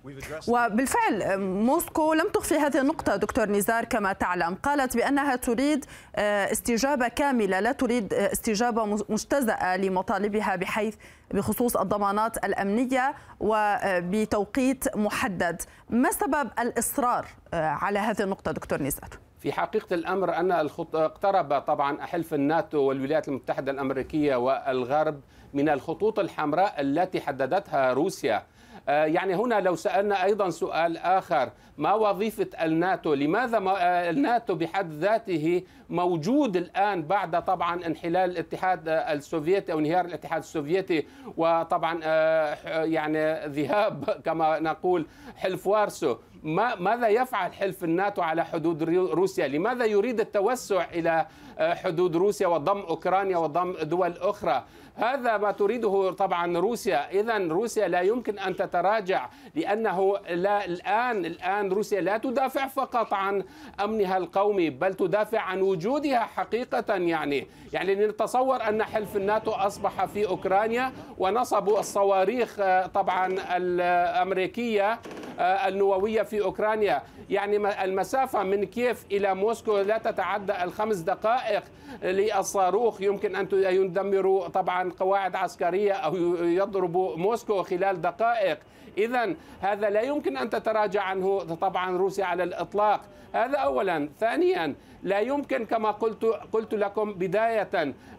وبالفعل 0.47 1.39
موسكو 1.39 2.13
لم 2.13 2.29
تخفي 2.29 2.55
هذه 2.55 2.81
النقطة 2.81 3.15
دكتور 3.15 3.50
نزار 3.50 3.86
كما 3.86 4.13
تعلم. 4.13 4.55
قالت 4.55 4.97
بأنها 4.97 5.36
تريد 5.36 5.86
آه، 6.15 6.51
استجابة 6.51 7.07
كاملة 7.07 7.59
لا 7.59 7.71
تريد 7.71 8.13
آه، 8.13 8.31
استجابة 8.31 8.86
مجتزأة 8.86 9.77
لمطالبها 9.77 10.55
بحيث 10.55 10.95
بخصوص 11.33 11.77
الضمانات 11.77 12.45
الأمنية 12.45 13.15
وبتوقيت 13.39 14.97
محدد. 14.97 15.62
ما 15.89 16.12
سبب 16.12 16.50
الإصرار 16.59 17.25
آه، 17.53 17.65
على 17.65 18.00
هذه 18.00 18.21
النقطة 18.21 18.51
دكتور 18.51 18.81
نزار؟ 18.81 19.09
في 19.39 19.51
حقيقة 19.51 19.93
الأمر 19.93 20.36
أن 20.36 20.51
اقترب 20.51 21.59
طبعا 21.59 22.05
حلف 22.05 22.33
الناتو 22.33 22.79
والولايات 22.79 23.27
المتحدة 23.27 23.71
الأمريكية 23.71 24.36
والغرب 24.36 25.21
من 25.57 25.69
الخطوط 25.69 26.19
الحمراء 26.19 26.81
التي 26.81 27.21
حددتها 27.21 27.93
روسيا. 27.93 28.43
آه، 28.89 29.05
يعني 29.05 29.35
هنا 29.35 29.61
لو 29.61 29.75
سألنا 29.75 30.23
أيضا 30.23 30.49
سؤال 30.49 30.97
آخر. 30.97 31.49
ما 31.77 31.93
وظيفة 31.93 32.47
الناتو؟ 32.65 33.13
لماذا 33.13 33.57
آه، 33.57 34.09
الناتو 34.09 34.55
بحد 34.55 34.91
ذاته 34.93 35.63
موجود 35.89 36.57
الآن 36.57 37.03
بعد 37.03 37.45
طبعا 37.45 37.85
انحلال 37.85 38.29
الاتحاد 38.31 38.89
السوفيتي 38.89 39.71
أو 39.71 39.79
انهيار 39.79 40.05
الاتحاد 40.05 40.41
السوفيتي؟ 40.41 41.07
وطبعا 41.37 41.99
آه، 42.03 42.83
يعني 42.83 43.47
ذهاب 43.47 44.09
كما 44.25 44.59
نقول 44.59 45.05
حلف 45.35 45.67
وارسو. 45.67 46.15
ما 46.43 46.75
ماذا 46.75 47.07
يفعل 47.07 47.53
حلف 47.53 47.83
الناتو 47.83 48.21
على 48.21 48.45
حدود 48.45 48.83
روسيا؟ 48.93 49.47
لماذا 49.47 49.85
يريد 49.85 50.19
التوسع 50.19 50.85
إلى 50.93 51.25
حدود 51.59 52.15
روسيا 52.15 52.47
وضم 52.47 52.79
أوكرانيا 52.79 53.37
وضم 53.37 53.73
دول 53.81 54.13
أخرى؟ 54.17 54.63
هذا 54.98 55.38
ما 55.38 55.51
تريده 55.51 56.12
طبعا 56.12 56.58
روسيا. 56.58 57.10
إذا 57.12 57.38
روسيا 57.38 57.88
لا 57.88 58.01
يمكن 58.01 58.39
أن 58.39 58.56
تتراجع 58.56 59.30
لأنه 59.56 60.18
لا 60.30 60.66
الآن 60.66 61.25
الآن 61.25 61.70
روسيا 61.70 62.01
لا 62.01 62.18
تدافع 62.18 62.68
فقط 62.68 63.13
عن 63.13 63.44
أمنها 63.84 64.18
القومي 64.18 64.70
بل 64.70 64.94
تدافع 64.94 65.39
عن 65.39 65.62
وجودها 65.62 66.20
حقيقة 66.20 66.96
يعني. 66.96 67.48
يعني 67.74 67.96
نتصور 67.96 68.70
أن 68.70 68.84
حلف 68.84 69.16
الناتو 69.16 69.51
أصبح 69.51 70.06
في 70.06 70.27
أوكرانيا 70.27 70.92
ونصبوا 71.18 71.80
الصواريخ 71.80 72.56
طبعا 72.94 73.36
الأمريكية 73.58 75.00
النووية 75.39 76.22
في 76.22 76.42
أوكرانيا. 76.42 77.04
يعني 77.29 77.84
المسافة 77.84 78.43
من 78.43 78.63
كيف 78.63 79.05
إلى 79.12 79.36
موسكو 79.36 79.77
لا 79.77 79.98
تتعدى 79.98 80.63
الخمس 80.63 80.98
دقائق 80.98 81.63
للصاروخ. 82.03 83.01
يمكن 83.01 83.36
أن 83.36 83.48
يدمروا 83.53 84.48
طبعا 84.48 84.91
قواعد 85.00 85.36
عسكرية 85.36 85.93
أو 85.93 86.15
يضربوا 86.43 87.17
موسكو 87.17 87.63
خلال 87.63 88.01
دقائق. 88.01 88.60
إذا 88.98 89.36
هذا 89.62 89.89
لا 89.89 90.01
يمكن 90.01 90.38
أن 90.38 90.50
تتراجع 90.50 91.01
عنه 91.01 91.39
طبعا 91.39 91.98
روسيا 91.98 92.25
على 92.25 92.43
الإطلاق. 92.43 93.01
هذا 93.34 93.57
أولا. 93.57 94.10
ثانيا 94.19 94.75
لا 95.03 95.19
يمكن 95.19 95.65
كما 95.65 95.91
قلت 95.91 96.25
قلت 96.25 96.74
لكم 96.74 97.13
بداية 97.13 97.69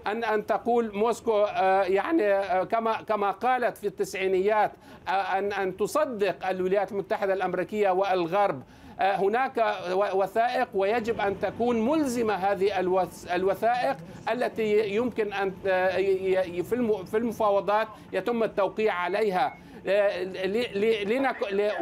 أن 0.06 0.24
أن 0.24 0.46
تقول 0.46 0.96
موسكو 0.96 1.44
آه، 1.44 1.82
يعني 1.82 2.24
آه، 2.24 2.64
كما 2.64 3.02
كما 3.02 3.30
قالت 3.30 3.76
في 3.76 3.86
التسعينيات 3.86 4.72
آه، 5.08 5.10
أن 5.10 5.52
أن 5.52 5.76
تصدق 5.76 6.48
الولايات 6.48 6.92
المتحدة 6.92 7.32
الأمريكية 7.32 7.90
والغرب. 7.90 8.62
هناك 9.00 9.76
وثائق 10.14 10.68
ويجب 10.74 11.20
أن 11.20 11.40
تكون 11.40 11.88
ملزمة 11.88 12.34
هذه 12.34 12.80
الوثائق 13.34 13.96
التي 14.32 14.88
يمكن 14.94 15.32
أن 15.32 15.50
في 17.04 17.14
المفاوضات 17.14 17.88
يتم 18.12 18.42
التوقيع 18.42 18.94
عليها. 18.94 19.54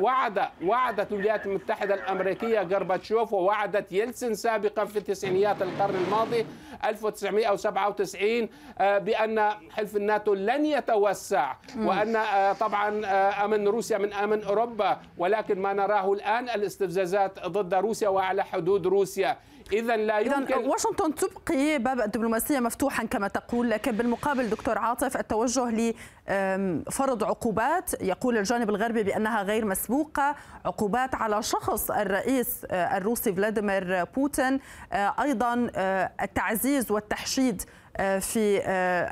وعد 0.00 0.48
وعدت 0.62 1.12
الولايات 1.12 1.46
المتحدة 1.46 1.94
الأمريكية 1.94 2.60
غرباتشوف 2.60 3.32
ووعدت 3.32 3.92
يلسن 3.92 4.34
سابقا 4.34 4.84
في 4.84 5.00
تسعينيات 5.00 5.62
القرن 5.62 5.94
الماضي 5.94 6.46
1997 6.84 8.48
آه، 8.78 8.98
بأن 8.98 9.50
حلف 9.76 9.96
الناتو 9.96 10.34
لن 10.34 10.66
يتوسع 10.66 11.54
وأن 11.78 12.16
آه، 12.16 12.52
طبعا 12.52 13.06
آه، 13.06 13.44
أمن 13.44 13.68
روسيا 13.68 13.98
من 13.98 14.12
أمن 14.12 14.44
أوروبا 14.44 15.00
ولكن 15.18 15.58
ما 15.58 15.72
نراه 15.72 16.12
الآن 16.12 16.48
الاستفزازات 16.48 17.46
ضد 17.46 17.74
روسيا 17.74 18.08
وعلى 18.08 18.44
حدود 18.44 18.86
روسيا. 18.86 19.36
اذا 19.72 19.96
لا 19.96 20.18
يمكن. 20.18 20.54
إذن 20.54 20.66
واشنطن 20.66 21.14
تبقي 21.14 21.78
باب 21.78 22.00
الدبلوماسية 22.00 22.60
مفتوحا 22.60 23.04
كما 23.04 23.28
تقول 23.28 23.70
لكن 23.70 23.92
بالمقابل 23.92 24.50
دكتور 24.50 24.78
عاطف 24.78 25.16
التوجه 25.16 25.94
لفرض 26.28 27.24
عقوبات. 27.24 28.02
يقول 28.02 28.38
الجانب 28.38 28.70
الغربي 28.70 29.02
بأنها 29.02 29.42
غير 29.42 29.64
مسبوقة 29.64 30.36
عقوبات 30.64 31.14
على 31.14 31.42
شخص 31.42 31.90
الرئيس 31.90 32.66
آه، 32.70 32.96
الروسي 32.96 33.34
فلاديمير 33.34 34.04
بوتين. 34.04 34.60
آه، 34.92 35.14
أيضا 35.22 35.70
آه، 35.76 36.12
التعزيز 36.22 36.92
والتحشيد 36.92 37.62
في 38.20 38.62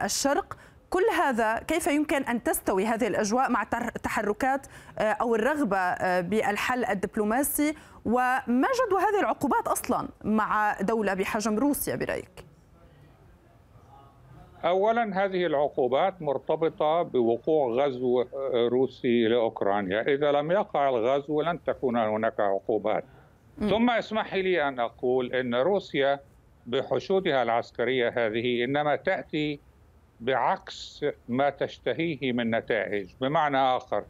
الشرق. 0.04 0.56
كل 0.90 1.04
هذا 1.18 1.58
كيف 1.58 1.86
يمكن 1.86 2.22
أن 2.22 2.42
تستوي 2.42 2.86
هذه 2.86 3.06
الأجواء 3.06 3.50
مع 3.50 3.64
تحركات 4.02 4.66
أو 4.98 5.34
الرغبة 5.34 6.20
بالحل 6.20 6.84
الدبلوماسي 6.84 7.74
وما 8.04 8.68
جدوى 8.86 9.00
هذه 9.00 9.20
العقوبات 9.20 9.68
أصلا 9.68 10.08
مع 10.24 10.80
دولة 10.80 11.14
بحجم 11.14 11.58
روسيا 11.58 11.96
برأيك؟ 11.96 12.44
اولا 14.64 15.24
هذه 15.24 15.46
العقوبات 15.46 16.22
مرتبطة 16.22 17.02
بوقوع 17.02 17.84
غزو 17.84 18.24
روسي 18.54 19.28
لأوكرانيا، 19.28 20.02
إذا 20.02 20.32
لم 20.32 20.50
يقع 20.50 20.88
الغزو 20.88 21.42
لن 21.42 21.64
تكون 21.64 21.96
هناك 21.96 22.40
عقوبات. 22.40 23.04
م. 23.58 23.68
ثم 23.68 23.90
اسمحي 23.90 24.42
لي 24.42 24.68
أن 24.68 24.80
أقول 24.80 25.32
إن 25.34 25.54
روسيا 25.54 26.20
بحشودها 26.66 27.42
العسكرية 27.42 28.08
هذه 28.08 28.64
إنما 28.64 28.96
تأتي 28.96 29.60
بعكس 30.24 31.04
ما 31.28 31.50
تشتهيه 31.50 32.32
من 32.32 32.50
نتائج، 32.50 33.10
بمعنى 33.20 33.58
آخر 33.58 34.04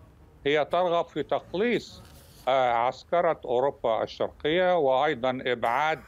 هي 0.46 0.64
ترغب 0.64 1.04
في 1.04 1.22
تقليص 1.22 2.02
عسكرة 2.48 3.40
أوروبا 3.44 4.02
الشرقية 4.02 4.76
وأيضا 4.78 5.38
إبعاد 5.46 6.00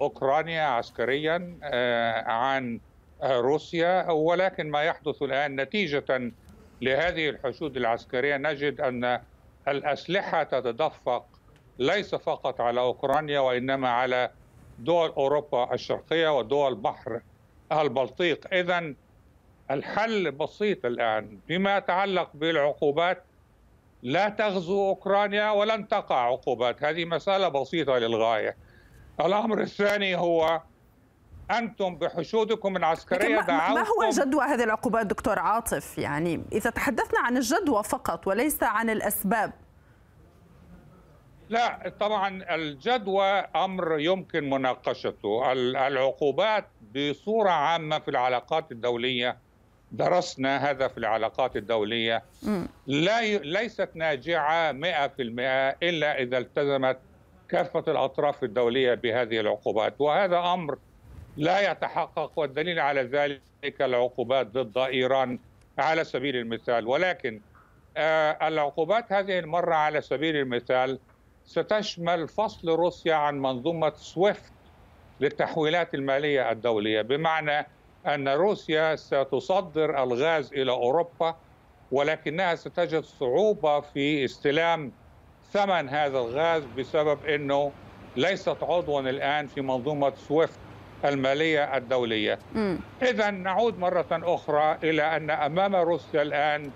أوكرانيا 0.00 0.62
عسكريا 0.62 1.58
آه، 1.62 2.30
عن 2.30 2.80
روسيا. 3.22 4.10
ولكن 4.10 4.70
ما 4.70 4.82
يحدث 4.82 5.22
الآن 5.22 5.60
نتيجة 5.60 6.32
لهذه 6.80 7.28
الحشود 7.28 7.76
العسكرية 7.76 8.36
نجد 8.36 8.80
أن 8.80 9.20
الأسلحة 9.68 10.42
تتدفق 10.42 11.26
ليس 11.78 12.14
فقط 12.14 12.60
على 12.60 12.80
أوكرانيا 12.80 13.40
وإنما 13.40 13.88
على 13.88 14.30
دول 14.78 15.10
أوروبا 15.10 15.74
الشرقية 15.74 16.38
ودول 16.38 16.74
بحر 16.74 17.20
البلطيق. 17.72 18.54
إذا 18.54 18.94
الحل 19.70 20.30
بسيط 20.30 20.86
الآن 20.86 21.38
بما 21.48 21.76
يتعلق 21.76 22.30
بالعقوبات. 22.34 23.24
لا 24.02 24.28
تغزو 24.28 24.88
أوكرانيا 24.88 25.50
ولن 25.50 25.88
تقع 25.88 26.26
عقوبات. 26.26 26.84
هذه 26.84 27.04
مسألة 27.04 27.48
بسيطة 27.48 27.98
للغاية. 27.98 28.56
الأمر 29.20 29.60
الثاني 29.60 30.16
هو 30.16 30.60
أنتم 31.50 31.94
بحشودكم 31.96 32.76
العسكرية 32.76 33.40
دعوتم 33.40 33.74
ما 33.74 33.80
هو 33.80 34.10
جدوى 34.10 34.44
هذه 34.44 34.64
العقوبات 34.64 35.06
دكتور 35.06 35.38
عاطف؟ 35.38 35.98
يعني 35.98 36.44
إذا 36.52 36.70
تحدثنا 36.70 37.20
عن 37.20 37.36
الجدوى 37.36 37.82
فقط 37.82 38.26
وليس 38.26 38.62
عن 38.62 38.90
الأسباب. 38.90 39.52
لا 41.48 41.92
طبعا 42.00 42.54
الجدوى 42.54 43.30
أمر 43.38 43.98
يمكن 43.98 44.50
مناقشته. 44.50 45.52
العقوبات 45.52 46.68
بصورة 46.96 47.50
عامة 47.50 47.98
في 47.98 48.10
العلاقات 48.10 48.72
الدولية 48.72 49.47
درسنا 49.92 50.70
هذا 50.70 50.88
في 50.88 50.98
العلاقات 50.98 51.56
الدولية. 51.56 52.22
لا 52.86 53.20
ي... 53.20 53.38
ليست 53.38 53.90
ناجعة 53.94 54.72
100% 54.72 54.76
إلا 55.82 56.18
إذا 56.18 56.38
التزمت 56.38 56.98
كافة 57.48 57.84
الأطراف 57.88 58.44
الدولية 58.44 58.94
بهذه 58.94 59.40
العقوبات. 59.40 59.94
وهذا 60.00 60.38
أمر 60.38 60.78
لا 61.36 61.70
يتحقق 61.70 62.32
والدليل 62.36 62.80
على 62.80 63.02
ذلك 63.02 63.82
العقوبات 63.82 64.46
ضد 64.46 64.78
إيران 64.78 65.38
على 65.78 66.04
سبيل 66.04 66.36
المثال. 66.36 66.86
ولكن 66.86 67.40
آه 67.96 68.48
العقوبات 68.48 69.12
هذه 69.12 69.38
المرة 69.38 69.74
على 69.74 70.00
سبيل 70.00 70.36
المثال 70.36 70.98
ستشمل 71.44 72.28
فصل 72.28 72.68
روسيا 72.68 73.14
عن 73.14 73.38
منظومة 73.38 73.92
سويفت 73.96 74.52
للتحويلات 75.20 75.94
المالية 75.94 76.50
الدولية. 76.50 77.02
بمعنى 77.02 77.66
أن 78.06 78.28
روسيا 78.28 78.96
ستصدر 78.96 80.02
الغاز 80.02 80.52
إلى 80.52 80.72
أوروبا 80.72 81.34
ولكنها 81.90 82.54
ستجد 82.54 83.02
صعوبة 83.04 83.80
في 83.80 84.24
استلام 84.24 84.92
ثمن 85.52 85.88
هذا 85.88 86.18
الغاز 86.18 86.64
بسبب 86.78 87.26
أنه 87.26 87.72
ليست 88.16 88.62
عضوا 88.62 89.00
الآن 89.00 89.46
في 89.46 89.60
منظومة 89.60 90.12
سويفت 90.14 90.58
المالية 91.04 91.76
الدولية. 91.76 92.38
إذا 93.02 93.30
نعود 93.30 93.78
مرة 93.78 94.06
أخرى 94.10 94.78
إلى 94.82 95.16
أن 95.16 95.30
أمام 95.30 95.76
روسيا 95.76 96.22
الآن 96.22 96.70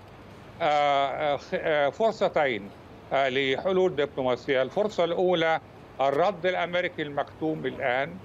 فرصتين 1.91 2.69
لحلول 3.13 3.95
دبلوماسية. 3.95 4.61
الفرصة 4.61 5.03
الأولى 5.03 5.59
الرد 6.01 6.45
الأمريكي 6.45 7.01
المكتوم 7.01 7.65
الآن 7.65 8.15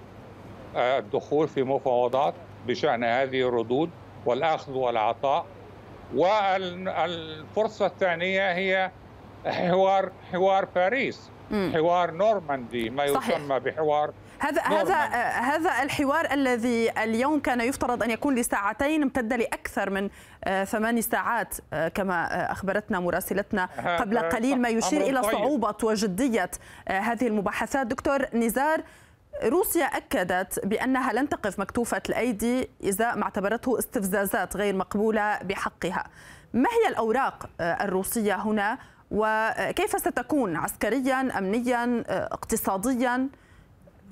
الدخول 0.76 1.48
في 1.48 1.62
مفاوضات. 1.62 2.34
بشأن 2.66 3.04
هذه 3.04 3.48
الردود 3.48 3.90
والأخذ 4.26 4.72
والعطاء. 4.72 5.46
والفرصة 6.14 7.86
الثانية 7.86 8.52
هي 8.52 8.90
حوار 9.46 10.12
حوار 10.32 10.64
باريس. 10.64 11.30
حوار 11.50 12.10
نورماندي 12.10 12.90
ما 12.90 13.04
يسمى 13.04 13.20
صحيح. 13.20 13.58
بحوار 13.58 14.12
هذا 14.38 14.62
هذا 14.62 14.94
هذا 15.28 15.82
الحوار 15.82 16.32
الذي 16.32 16.90
اليوم 16.90 17.40
كان 17.40 17.60
يفترض 17.60 18.02
أن 18.02 18.10
يكون 18.10 18.34
لساعتين 18.34 19.02
امتد 19.02 19.32
لأكثر 19.32 19.90
من 19.90 20.10
ثماني 20.64 21.02
ساعات 21.02 21.54
كما 21.94 22.52
أخبرتنا 22.52 23.00
مراسلتنا 23.00 23.68
قبل 23.98 24.18
قليل 24.18 24.60
ما 24.60 24.68
يشير 24.68 25.00
إلى 25.00 25.22
طيب. 25.22 25.32
صعوبة 25.32 25.76
وجدية 25.82 26.50
هذه 26.88 27.26
المباحثات. 27.26 27.86
دكتور 27.86 28.26
نزار 28.34 28.82
روسيا 29.44 29.84
أكدت 29.84 30.66
بأنها 30.66 31.12
لن 31.12 31.28
تقف 31.28 31.58
مكتوفة 31.58 32.02
الأيدي 32.08 32.70
ازاء 32.88 33.16
ما 33.16 33.22
اعتبرته 33.22 33.78
استفزازات 33.78 34.56
غير 34.56 34.76
مقبولة 34.76 35.38
بحقها. 35.38 36.04
ما 36.52 36.68
هي 36.70 36.88
الأوراق 36.88 37.50
الروسية 37.60 38.34
هنا؟ 38.34 38.78
وكيف 39.10 40.00
ستكون 40.00 40.56
عسكريا 40.56 41.38
امنيا 41.38 42.04
اقتصاديا؟ 42.08 43.28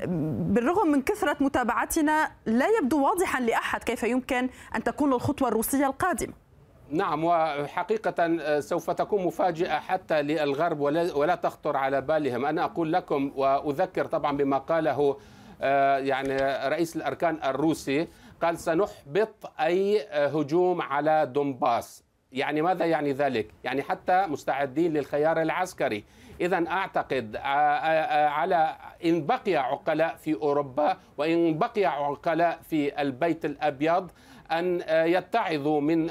بالرغم 0.05 0.89
من 0.89 1.03
كثرة 1.03 1.37
متابعتنا 1.41 2.31
لا 2.47 2.67
يبدو 2.81 3.05
واضحا 3.05 3.41
لأحد 3.41 3.85
كيف 3.85 4.03
يمكن 4.03 4.49
أن 4.77 4.85
تكون 4.85 5.12
الخطوة 5.12 5.49
الروسية 5.49 5.87
القادمة. 5.87 6.33
نعم 6.90 7.25
وحقيقة 7.25 8.61
سوف 8.61 8.90
تكون 8.90 9.25
مفاجئة 9.25 9.79
حتى 9.79 10.22
للغرب 10.22 10.81
ولا, 10.81 11.35
تخطر 11.35 11.77
على 11.77 12.01
بالهم. 12.01 12.46
أنا 12.46 12.64
أقول 12.64 12.92
لكم 12.92 13.33
وأذكر 13.37 14.05
طبعا 14.05 14.37
بما 14.37 14.59
قاله 14.59 15.16
يعني 15.99 16.37
رئيس 16.68 16.96
الأركان 16.96 17.38
الروسي 17.44 18.09
قال 18.42 18.59
سنحبط 18.59 19.53
أي 19.61 20.07
هجوم 20.12 20.83
على 20.83 21.27
دونباس. 21.27 22.05
يعني 22.33 22.62
ماذا 22.62 22.85
يعني 22.85 23.12
ذلك؟ 23.12 23.51
يعني 23.64 23.83
حتى 23.83 24.27
مستعدين 24.27 24.92
للخيار 24.92 25.42
العسكري. 25.42 26.05
إذا 26.40 26.64
أعتقد 26.68 27.37
على 27.37 28.77
إن 29.05 29.27
بقي 29.27 29.57
عقلاء 29.57 30.16
في 30.16 30.35
أوروبا 30.35 30.96
وإن 31.18 31.59
بقي 31.59 31.85
عقلاء 31.85 32.59
في 32.70 33.03
البيت 33.03 33.44
الأبيض 33.44 34.11
أن 34.53 34.83
يتعظوا 34.89 35.81
من 35.81 36.11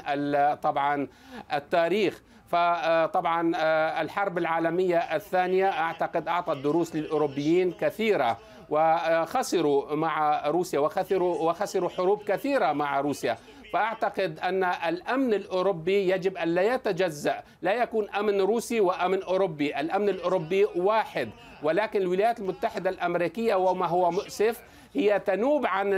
طبعا 0.62 1.08
التاريخ. 1.52 2.22
فطبعا 2.46 3.52
الحرب 4.00 4.38
العالمية 4.38 4.98
الثانية 4.98 5.68
أعتقد 5.68 6.28
أعطت 6.28 6.56
دروس 6.56 6.96
للأوروبيين 6.96 7.72
كثيرة 7.72 8.38
وخسروا 8.70 9.94
مع 9.94 10.46
روسيا 10.46 10.78
وخسروا 10.78 11.50
وخسروا 11.50 11.88
حروب 11.88 12.22
كثيرة 12.22 12.72
مع 12.72 13.00
روسيا. 13.00 13.36
فأعتقد 13.72 14.38
أن 14.38 14.64
الأمن 14.64 15.34
الأوروبي 15.34 16.10
يجب 16.10 16.36
أن 16.36 16.48
لا 16.48 16.74
يتجزأ، 16.74 17.42
لا 17.62 17.74
يكون 17.82 18.10
أمن 18.10 18.40
روسي 18.40 18.80
وأمن 18.80 19.22
أوروبي، 19.22 19.80
الأمن 19.80 20.08
الأوروبي 20.08 20.64
واحد، 20.76 21.30
ولكن 21.62 22.00
الولايات 22.00 22.38
المتحدة 22.38 22.90
الأمريكية 22.90 23.54
وما 23.54 23.86
هو 23.86 24.10
مؤسف 24.10 24.62
هي 24.94 25.20
تنوب 25.20 25.66
عن 25.66 25.92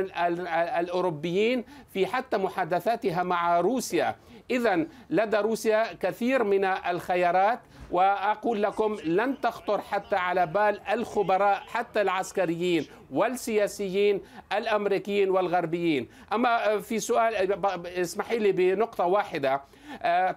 الأوروبيين 0.79 1.65
في 1.93 2.07
حتى 2.07 2.37
محادثاتها 2.37 3.23
مع 3.23 3.61
روسيا، 3.61 4.17
اذا 4.51 4.87
لدى 5.11 5.37
روسيا 5.37 5.93
كثير 5.93 6.45
من 6.45 6.65
الخيارات 6.65 7.61
وأقول 7.91 8.63
لكم 8.63 8.97
لن 9.05 9.41
تخطر 9.41 9.81
حتى 9.81 10.17
على 10.17 10.47
بال 10.47 10.81
الخبراء 10.93 11.63
حتى 11.67 12.01
العسكريين 12.01 12.87
والسياسيين 13.11 14.21
الأمريكيين 14.53 15.31
والغربيين. 15.31 16.09
أما 16.33 16.81
في 16.81 17.01
سؤال 17.01 17.65
اسمحي 17.87 18.39
لي 18.39 18.53
بنقطة 18.53 19.07
واحدة. 19.07 19.63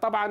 طبعا 0.02 0.28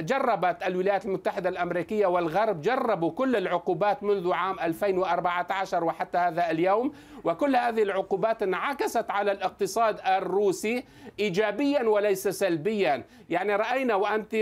جربت 0.00 0.62
الولايات 0.66 1.04
المتحدة 1.04 1.48
الأمريكية 1.48 2.06
والغرب 2.06 2.60
جربوا 2.62 3.10
كل 3.10 3.36
العقوبات 3.36 4.02
منذ 4.02 4.32
عام 4.32 4.60
2014 4.60 5.84
وحتى 5.84 6.18
هذا 6.18 6.50
اليوم. 6.50 6.92
وكل 7.24 7.56
هذه 7.56 7.82
العقوبات 7.82 8.42
انعكست 8.42 9.10
على 9.10 9.32
الاقتصاد 9.32 10.00
الروسي 10.06 10.84
إيجابيا 11.18 11.82
وليس 11.82 12.28
سلبيا. 12.28 13.04
يعني 13.30 13.56
رأينا 13.56 13.94
وأنت 13.94 14.34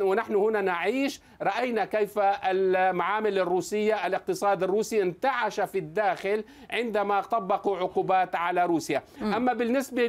ونحن 0.00 0.34
هنا 0.34 0.60
نعيش 0.60 1.20
رأينا 1.42 1.84
كيف 1.84 2.18
المعامل 2.18 3.38
الروسية 3.38 4.06
الاقتصاد 4.06 4.62
الروسي 4.62 5.02
انتعش 5.02 5.60
في 5.60 5.78
الداخل 5.78 6.44
عندما 6.70 7.20
طبقوا 7.20 7.76
عقوبات 7.76 8.34
على 8.34 8.66
روسيا. 8.66 9.02
م. 9.20 9.34
أما 9.34 9.52
بالنسبة 9.52 10.06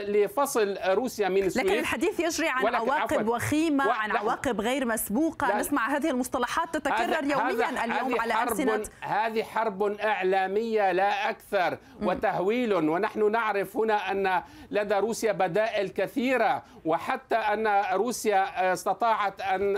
لفصل 0.00 0.78
روسيا 0.86 1.28
من 1.28 1.42
السويس 1.42 1.66
لكن 1.66 1.78
الحديث 1.78 2.20
يجري 2.20 2.48
عن 2.48 2.74
عواقب 2.74 3.28
وخيمة 3.28 3.92
عن 3.92 4.10
عواقب 4.10 4.60
غير 4.60 4.86
مسبوقة. 4.86 5.48
لا 5.48 5.56
نسمع 5.56 5.96
هذه 5.96 6.10
المصطلحات 6.10 6.74
تتكرر 6.76 7.24
يوميا 7.24 7.84
اليوم 7.84 8.20
على 8.20 8.42
ألسنة. 8.42 8.84
هذه 9.00 9.42
حرب 9.42 9.82
إعلامية 9.82 10.92
لا 10.92 11.30
أكثر. 11.34 11.78
وتهويل 12.02 12.74
ونحن 12.74 13.30
نعرف 13.32 13.76
هنا 13.76 14.10
أن 14.10 14.42
لدى 14.70 14.94
روسيا 14.94 15.32
بدائل 15.32 15.88
كثيرة 15.88 16.62
وحتى 16.84 17.36
أن 17.36 17.82
روسيا 17.92 18.72
استطاعت 18.72 19.40
أن 19.40 19.76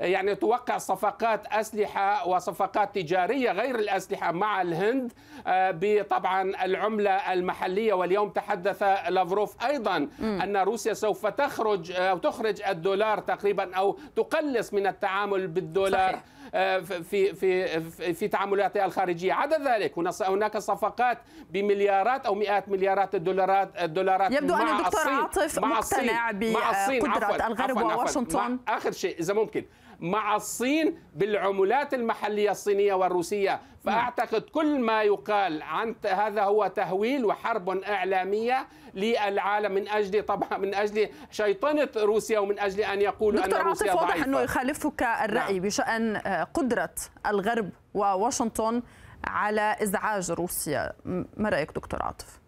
يعني 0.00 0.34
توقع 0.34 0.78
صفقات 0.78 1.46
أسلحة 1.46 2.28
وصفقات 2.28 2.94
تجارية 2.94 3.52
غير 3.52 3.78
الأسلحة 3.78 4.32
مع 4.32 4.62
الهند 4.62 5.12
بطبعا 5.48 6.64
العملة 6.64 7.32
المحلية 7.32 7.92
واليوم 7.92 8.28
تحدث 8.28 8.82
لافروف 9.08 9.64
أيضا. 9.64 10.08
أن 10.20 10.56
روسيا 10.56 10.94
سوف 10.94 11.26
تخرج 11.26 11.92
أو 11.92 12.18
تخرج 12.18 12.62
الدولار 12.62 13.18
تقريبا 13.18 13.76
أو 13.76 13.98
تقلص 14.16 14.72
من 14.72 14.86
التعامل 14.86 15.46
بالدولار 15.46 16.12
صحيح. 16.12 16.24
في 16.50 17.34
في 17.34 17.80
في 18.14 18.28
تعاملاتها 18.28 18.84
الخارجية. 18.84 19.32
عدا 19.32 19.58
ذلك 19.58 19.98
هناك 20.22 20.58
صفقات 20.58 21.18
بمليارات 21.50 22.26
أو 22.26 22.34
مئات 22.34 22.68
مليارات 22.68 23.14
الدولارات 23.14 23.70
الدولارات 23.82 24.32
يبدو 24.32 24.54
أن 24.54 24.68
الدكتور 24.68 25.08
عاطف 25.08 25.58
مقتنع 25.58 26.30
بقدرة 26.30 27.46
الغرب 27.46 27.76
وواشنطن. 27.76 28.58
آخر 28.68 28.92
شيء 28.92 29.18
إذا 29.20 29.34
ممكن. 29.34 29.64
مع 30.00 30.36
الصين 30.36 30.98
بالعملات 31.14 31.94
المحلية 31.94 32.50
الصينية 32.50 32.94
والروسية 32.94 33.60
فأعتقد 33.84 34.42
كل 34.42 34.80
ما 34.80 35.02
يقال 35.02 35.62
عن 35.62 35.94
هذا 36.06 36.42
هو 36.42 36.66
تهويل 36.66 37.24
وحرب 37.24 37.68
إعلامية 37.68 38.66
للعالم 38.94 39.72
من 39.72 39.88
أجل 39.88 40.22
طبعا 40.22 40.58
من 40.58 40.74
أجل 40.74 41.08
شيطنة 41.30 41.88
روسيا 41.96 42.38
ومن 42.38 42.58
أجل 42.58 42.80
أن 42.80 43.00
يقولوا 43.00 43.44
أن 43.44 43.52
روسيا 43.52 43.86
ضعيفة 43.86 44.02
واضح 44.02 44.24
أنه 44.24 44.40
يخالفك 44.40 45.02
الرأي 45.02 45.52
نعم. 45.52 45.62
بشأن 45.62 46.16
قدرة 46.54 46.94
الغرب 47.26 47.70
وواشنطن 47.94 48.82
على 49.24 49.76
إزعاج 49.82 50.30
روسيا 50.30 50.92
ما 51.36 51.48
رأيك 51.48 51.72
دكتور 51.72 52.02
عاطف؟ 52.02 52.40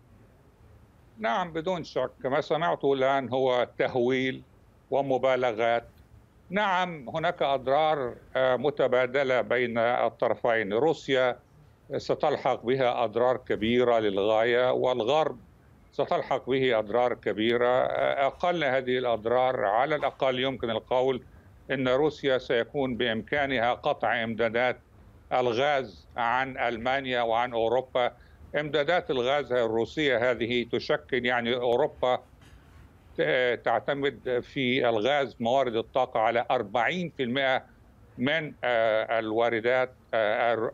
نعم 1.19 1.53
بدون 1.53 1.85
شك 1.85 2.12
ما 2.25 2.41
صنعته 2.41 2.93
الآن 2.93 3.29
هو 3.29 3.69
تهويل 3.79 4.43
ومبالغات 4.91 5.88
نعم 6.50 7.09
هناك 7.09 7.42
أضرار 7.42 8.16
متبادلة 8.37 9.40
بين 9.40 9.78
الطرفين. 9.78 10.72
روسيا 10.72 11.38
ستلحق 11.96 12.66
بها 12.66 13.05
أضرار 13.05 13.37
كبيرة 13.37 13.98
للغاية 13.98 14.72
والغرب 14.72 15.38
ستلحق 15.92 16.50
به 16.50 16.78
أضرار 16.78 17.14
كبيرة. 17.14 17.85
أقل 18.26 18.64
هذه 18.64 18.98
الأضرار 18.98 19.64
على 19.64 19.94
الأقل 19.96 20.40
يمكن 20.40 20.70
القول 20.70 21.26
إن 21.70 21.88
روسيا 21.88 22.38
سيكون 22.38 22.96
بإمكانها 22.96 23.74
قطع 23.74 24.24
إمدادات 24.24 24.81
الغاز 25.33 26.09
عن 26.16 26.59
ألمانيا 26.59 27.22
وعن 27.22 27.52
أوروبا. 27.52 28.12
إمدادات 28.61 29.11
الغاز 29.11 29.52
الروسية 29.52 30.31
هذه 30.31 30.68
تشكل 30.72 31.26
يعني 31.26 31.55
أوروبا 31.55 32.24
تعتمد 33.64 34.40
في 34.42 34.88
الغاز 34.88 35.37
موارد 35.40 35.77
الطاقة 35.77 36.20
على 36.20 36.44
40% 36.51 37.62
من 38.18 38.55
الواردات 38.64 39.94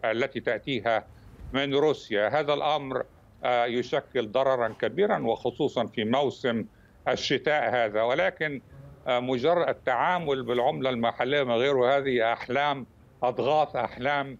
التي 0.04 0.40
تأتيها 0.40 1.04
من 1.52 1.74
روسيا. 1.74 2.28
هذا 2.28 2.54
الأمر 2.54 3.04
يشكل 3.44 4.32
ضررا 4.32 4.68
كبيرا 4.68 5.18
وخصوصا 5.18 5.86
في 5.86 6.04
موسم 6.04 6.64
الشتاء 7.08 7.70
هذا. 7.70 8.02
ولكن 8.02 8.60
مجرد 9.06 9.68
التعامل 9.68 10.42
بالعملة 10.42 10.90
المحلية 10.90 11.42
من 11.42 11.54
غيره 11.54 11.96
هذه 11.96 12.32
أحلام 12.32 12.86
أضغاث 13.22 13.76
أحلام 13.76 14.38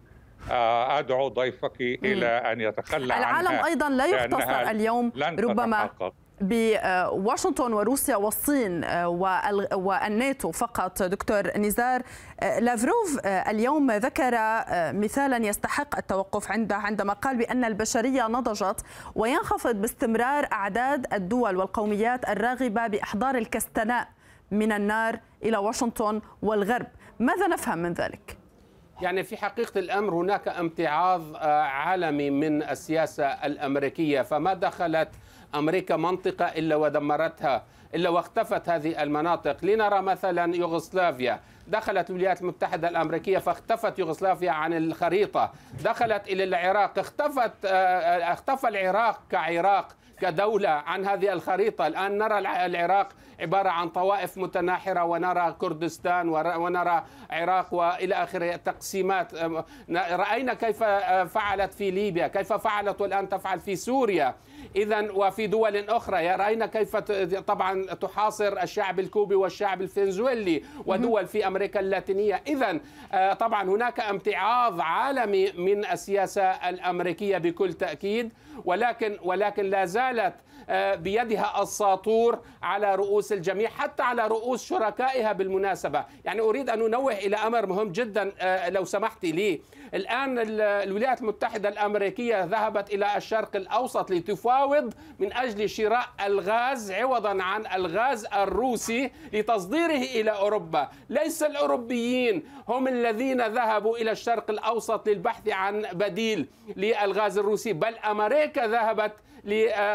أدعو 0.49 1.27
ضيفك 1.27 1.81
إلى 1.81 2.25
أن 2.25 2.61
يتخلى 2.61 3.05
العالم 3.05 3.47
عنها 3.47 3.65
أيضا 3.65 3.89
لا 3.89 4.05
يختصر 4.05 4.61
اليوم 4.61 5.11
لن 5.15 5.39
ربما 5.39 5.85
تتحقق. 5.85 6.13
بواشنطن 6.41 7.73
وروسيا 7.73 8.15
والصين 8.15 8.85
والناتو 9.73 10.51
فقط 10.51 11.03
دكتور 11.03 11.57
نزار 11.57 12.01
لافروف 12.41 13.19
اليوم 13.25 13.91
ذكر 13.91 14.31
مثالا 14.93 15.37
يستحق 15.47 15.97
التوقف 15.97 16.51
عنده 16.51 16.75
عندما 16.75 17.13
قال 17.13 17.37
بأن 17.37 17.65
البشرية 17.65 18.27
نضجت 18.27 18.81
وينخفض 19.15 19.75
باستمرار 19.75 20.47
أعداد 20.53 21.13
الدول 21.13 21.57
والقوميات 21.57 22.29
الراغبة 22.29 22.87
بإحضار 22.87 23.35
الكستناء 23.35 24.07
من 24.51 24.71
النار 24.71 25.19
إلى 25.43 25.57
واشنطن 25.57 26.21
والغرب 26.41 26.87
ماذا 27.19 27.47
نفهم 27.47 27.77
من 27.77 27.93
ذلك؟ 27.93 28.37
يعني 29.01 29.23
في 29.23 29.37
حقيقة 29.37 29.79
الأمر 29.79 30.13
هناك 30.13 30.47
امتعاض 30.47 31.35
عالمي 31.65 32.29
من 32.29 32.63
السياسة 32.63 33.25
الأمريكية 33.25 34.21
فما 34.21 34.53
دخلت 34.53 35.09
أمريكا 35.55 35.95
منطقة 35.95 36.45
إلا 36.45 36.75
ودمرتها 36.75 37.63
إلا 37.95 38.09
واختفت 38.09 38.69
هذه 38.69 39.03
المناطق. 39.03 39.57
لنرى 39.65 40.01
مثلا 40.01 40.55
يوغوسلافيا. 40.55 41.39
دخلت 41.67 42.09
الولايات 42.09 42.41
المتحدة 42.41 42.89
الأمريكية 42.89 43.37
فاختفت 43.37 43.99
يوغوسلافيا 43.99 44.51
عن 44.51 44.73
الخريطة. 44.73 45.51
دخلت 45.83 46.27
إلى 46.27 46.43
العراق 46.43 46.99
اختفت 46.99 47.65
اختفى 47.65 48.67
العراق 48.67 49.19
كعراق 49.31 49.87
كدولة 50.21 50.69
عن 50.69 51.05
هذه 51.05 51.33
الخريطة. 51.33 51.87
الآن 51.87 52.17
نرى 52.17 52.39
العراق 52.39 53.09
عبارة 53.39 53.69
عن 53.69 53.89
طوائف 53.89 54.37
متناحرة 54.37 55.03
ونرى 55.03 55.55
كردستان 55.59 56.29
ونرى 56.29 57.03
عراق 57.31 57.73
وإلى 57.73 58.15
آخره 58.15 58.55
تقسيمات. 58.55 59.33
رأينا 59.89 60.53
كيف 60.53 60.83
فعلت 61.33 61.73
في 61.73 61.91
ليبيا 61.91 62.27
كيف 62.27 62.53
فعلت 62.53 63.01
والآن 63.01 63.29
تفعل 63.29 63.59
في 63.59 63.75
سوريا. 63.75 64.35
إذا 64.75 65.11
وفي 65.11 65.47
دول 65.47 65.77
أخرى. 65.89 66.35
رأينا 66.35 66.65
كيف 66.65 66.95
طبعا 67.47 67.85
تحاصر 67.85 68.61
الشعب 68.61 68.99
الكوبي 68.99 69.35
والشعب 69.35 69.81
الفنزويلي 69.81 70.63
ودول 70.85 71.27
في 71.27 71.47
أمريكا 71.47 71.79
اللاتينية. 71.79 72.41
إذا 72.47 72.79
طبعا 73.33 73.63
هناك 73.63 73.99
امتعاض 73.99 74.81
عالمي 74.81 75.51
من 75.51 75.85
السياسة 75.85 76.43
الأمريكية 76.43 77.37
بكل 77.37 77.73
تأكيد. 77.73 78.33
ولكن 78.65 79.17
ولكن 79.23 79.65
لا 79.65 79.85
زالت 79.85 80.33
بيدها 80.95 81.61
الساطور 81.61 82.39
على 82.63 82.95
رؤوس 82.95 83.33
الجميع 83.33 83.69
حتى 83.69 84.03
على 84.03 84.27
رؤوس 84.27 84.65
شركائها 84.65 85.31
بالمناسبة. 85.31 86.05
يعني 86.25 86.41
أريد 86.41 86.69
أن 86.69 86.81
أنوه 86.81 87.13
إلى 87.13 87.35
أمر 87.35 87.65
مهم 87.65 87.91
جدا 87.91 88.31
لو 88.69 88.85
سمحت 88.85 89.25
لي. 89.25 89.61
الآن 89.93 90.35
الولايات 90.59 91.21
المتحدة 91.21 91.69
الأمريكية 91.69 92.43
ذهبت 92.43 92.93
إلى 92.93 93.17
الشرق 93.17 93.55
الأوسط 93.55 94.11
لتفاوض 94.11 94.93
من 95.19 95.33
أجل 95.33 95.69
شراء 95.69 96.05
الغاز 96.25 96.91
عوضا 96.91 97.43
عن 97.43 97.65
الغاز 97.75 98.25
الروسي 98.25 99.11
لتصديره 99.33 100.03
إلى 100.21 100.31
أوروبا. 100.31 100.89
ليس 101.09 101.43
الأوروبيين 101.43 102.43
هم 102.67 102.87
الذين 102.87 103.47
ذهبوا 103.47 103.97
إلى 103.97 104.11
الشرق 104.11 104.49
الأوسط 104.49 105.07
للبحث 105.07 105.47
عن 105.49 105.81
بديل 105.93 106.47
للغاز 106.75 107.37
الروسي 107.37 107.73
بل 107.73 107.95
أمريكا 107.97 108.67
ذهبت 108.67 109.11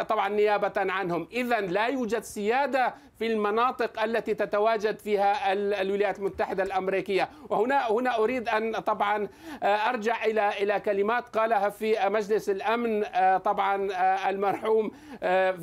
طبعا 0.09 0.29
نيابة 0.29 0.73
عنهم. 0.77 1.29
إذا 1.33 1.61
لا 1.61 1.87
يوجد 1.87 2.23
سيادة 2.23 2.95
في 3.19 3.27
المناطق 3.27 4.03
التي 4.03 4.35
تتواجد 4.35 4.99
فيها 4.99 5.53
الولايات 5.53 6.19
المتحدة 6.19 6.63
الأمريكية. 6.63 7.29
وهنا 7.49 7.91
هنا 7.91 8.19
أريد 8.19 8.49
أن 8.49 8.73
طبعا 8.79 9.29
أرجع 9.63 10.25
إلى 10.25 10.49
إلى 10.63 10.81
كلمات 10.81 11.37
قالها 11.37 11.69
في 11.69 11.97
مجلس 12.09 12.51
الأمن 12.51 13.05
طبعا 13.39 13.89
المرحوم 14.31 14.91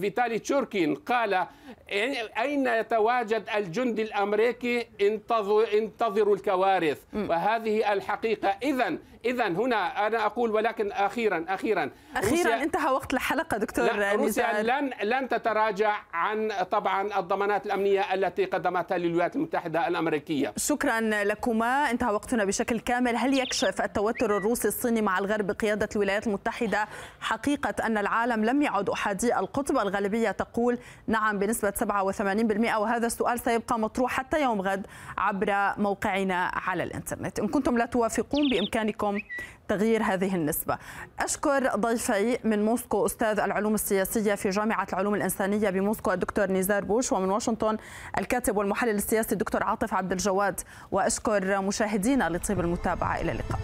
فيتالي 0.02 0.40
تشوركين. 0.40 0.96
قال 0.96 1.48
أين 2.38 2.68
يتواجد 2.68 3.44
الجندي 3.56 4.02
الأمريكي؟ 4.02 4.88
انتظر 5.02 5.68
انتظروا 5.74 6.36
الكوارث. 6.36 6.98
وهذه 7.14 7.94
الحقيقة. 7.94 8.58
إذا 8.64 8.98
إذا 9.26 9.48
هنا 9.48 10.08
أنا 10.08 10.26
أقول 10.26 10.52
ولكن 10.52 10.92
أخيرا 10.92 11.46
أخيرا 11.50 11.92
أخيرا 12.16 12.64
انتهى 12.64 12.92
وقت 12.92 13.14
الحلقة 13.14 13.58
دكتور 13.58 13.90
روسيا 14.16 14.64
لن 14.64 14.92
لن 15.04 15.30
تتراجع 15.30 15.96
عن 16.14 16.52
طبعا 16.72 17.20
الضمانات 17.42 17.66
الأمنية 17.66 18.14
التي 18.14 18.46
قدمتها 18.46 18.98
للولايات 18.98 19.36
المتحدة 19.36 19.88
الأمريكية. 19.88 20.54
شكرا 20.58 21.00
لكما. 21.24 21.92
انتهى 21.92 22.14
وقتنا 22.14 22.46
بشكل 22.46 22.80
كامل. 22.80 23.16
هل 23.16 23.34
يكشف 23.34 23.82
التوتر 23.82 24.38
الروسي 24.38 24.68
الصيني 24.68 25.02
مع 25.02 25.20
الغرب 25.20 25.48
بقيادة 25.48 25.90
الولايات 25.96 26.28
المتحدة 26.28 26.88
حقيقة 27.20 27.86
أن 27.86 27.98
العالم 27.98 28.46
لم 28.46 28.62
يعد 28.62 28.90
أحادي 28.90 29.40
القطب 29.40 29.78
الغالبية 29.78 30.32
تقول؟ 30.32 30.78
نعم 31.08 31.40
بنسبة 31.40 31.72
87% 31.72 32.78
وهذا 32.78 33.08
السؤال 33.08 33.40
سيبقى 33.40 33.80
مطروح 33.80 34.12
حتى 34.12 34.42
يوم 34.42 34.62
غد 34.62 34.88
عبر 35.18 35.74
موقعنا 35.78 36.52
على 36.54 36.84
الإنترنت. 36.84 37.40
إن 37.40 37.48
كنتم 37.48 37.78
لا 37.78 37.86
توافقون 37.86 38.50
بإمكانكم 38.50 39.20
تغيير 39.72 40.04
هذه 40.04 40.36
النسبة. 40.36 40.78
أشكر 41.20 41.76
ضيفي 41.76 42.38
من 42.44 42.66
موسكو 42.66 43.06
أستاذ 43.06 43.40
العلوم 43.40 43.74
السياسية 43.74 44.36
في 44.36 44.50
جامعة 44.50 44.88
العلوم 44.94 45.16
الإنسانية 45.16 45.70
بموسكو 45.70 46.12
الدكتور 46.12 46.52
نزار 46.52 46.84
بوش 46.84 47.12
ومن 47.12 47.30
واشنطن 47.30 47.78
الكاتب 48.18 48.58
والمحلل 48.58 48.96
السياسي 48.96 49.32
الدكتور 49.32 49.64
عاطف 49.64 49.94
عبد 49.94 50.12
الجواد. 50.12 50.60
وأشكر 50.92 51.62
مشاهدينا 51.62 52.30
لطيب 52.30 52.60
المتابعة. 52.60 53.22
إلى 53.22 53.32
اللقاء. 53.32 53.60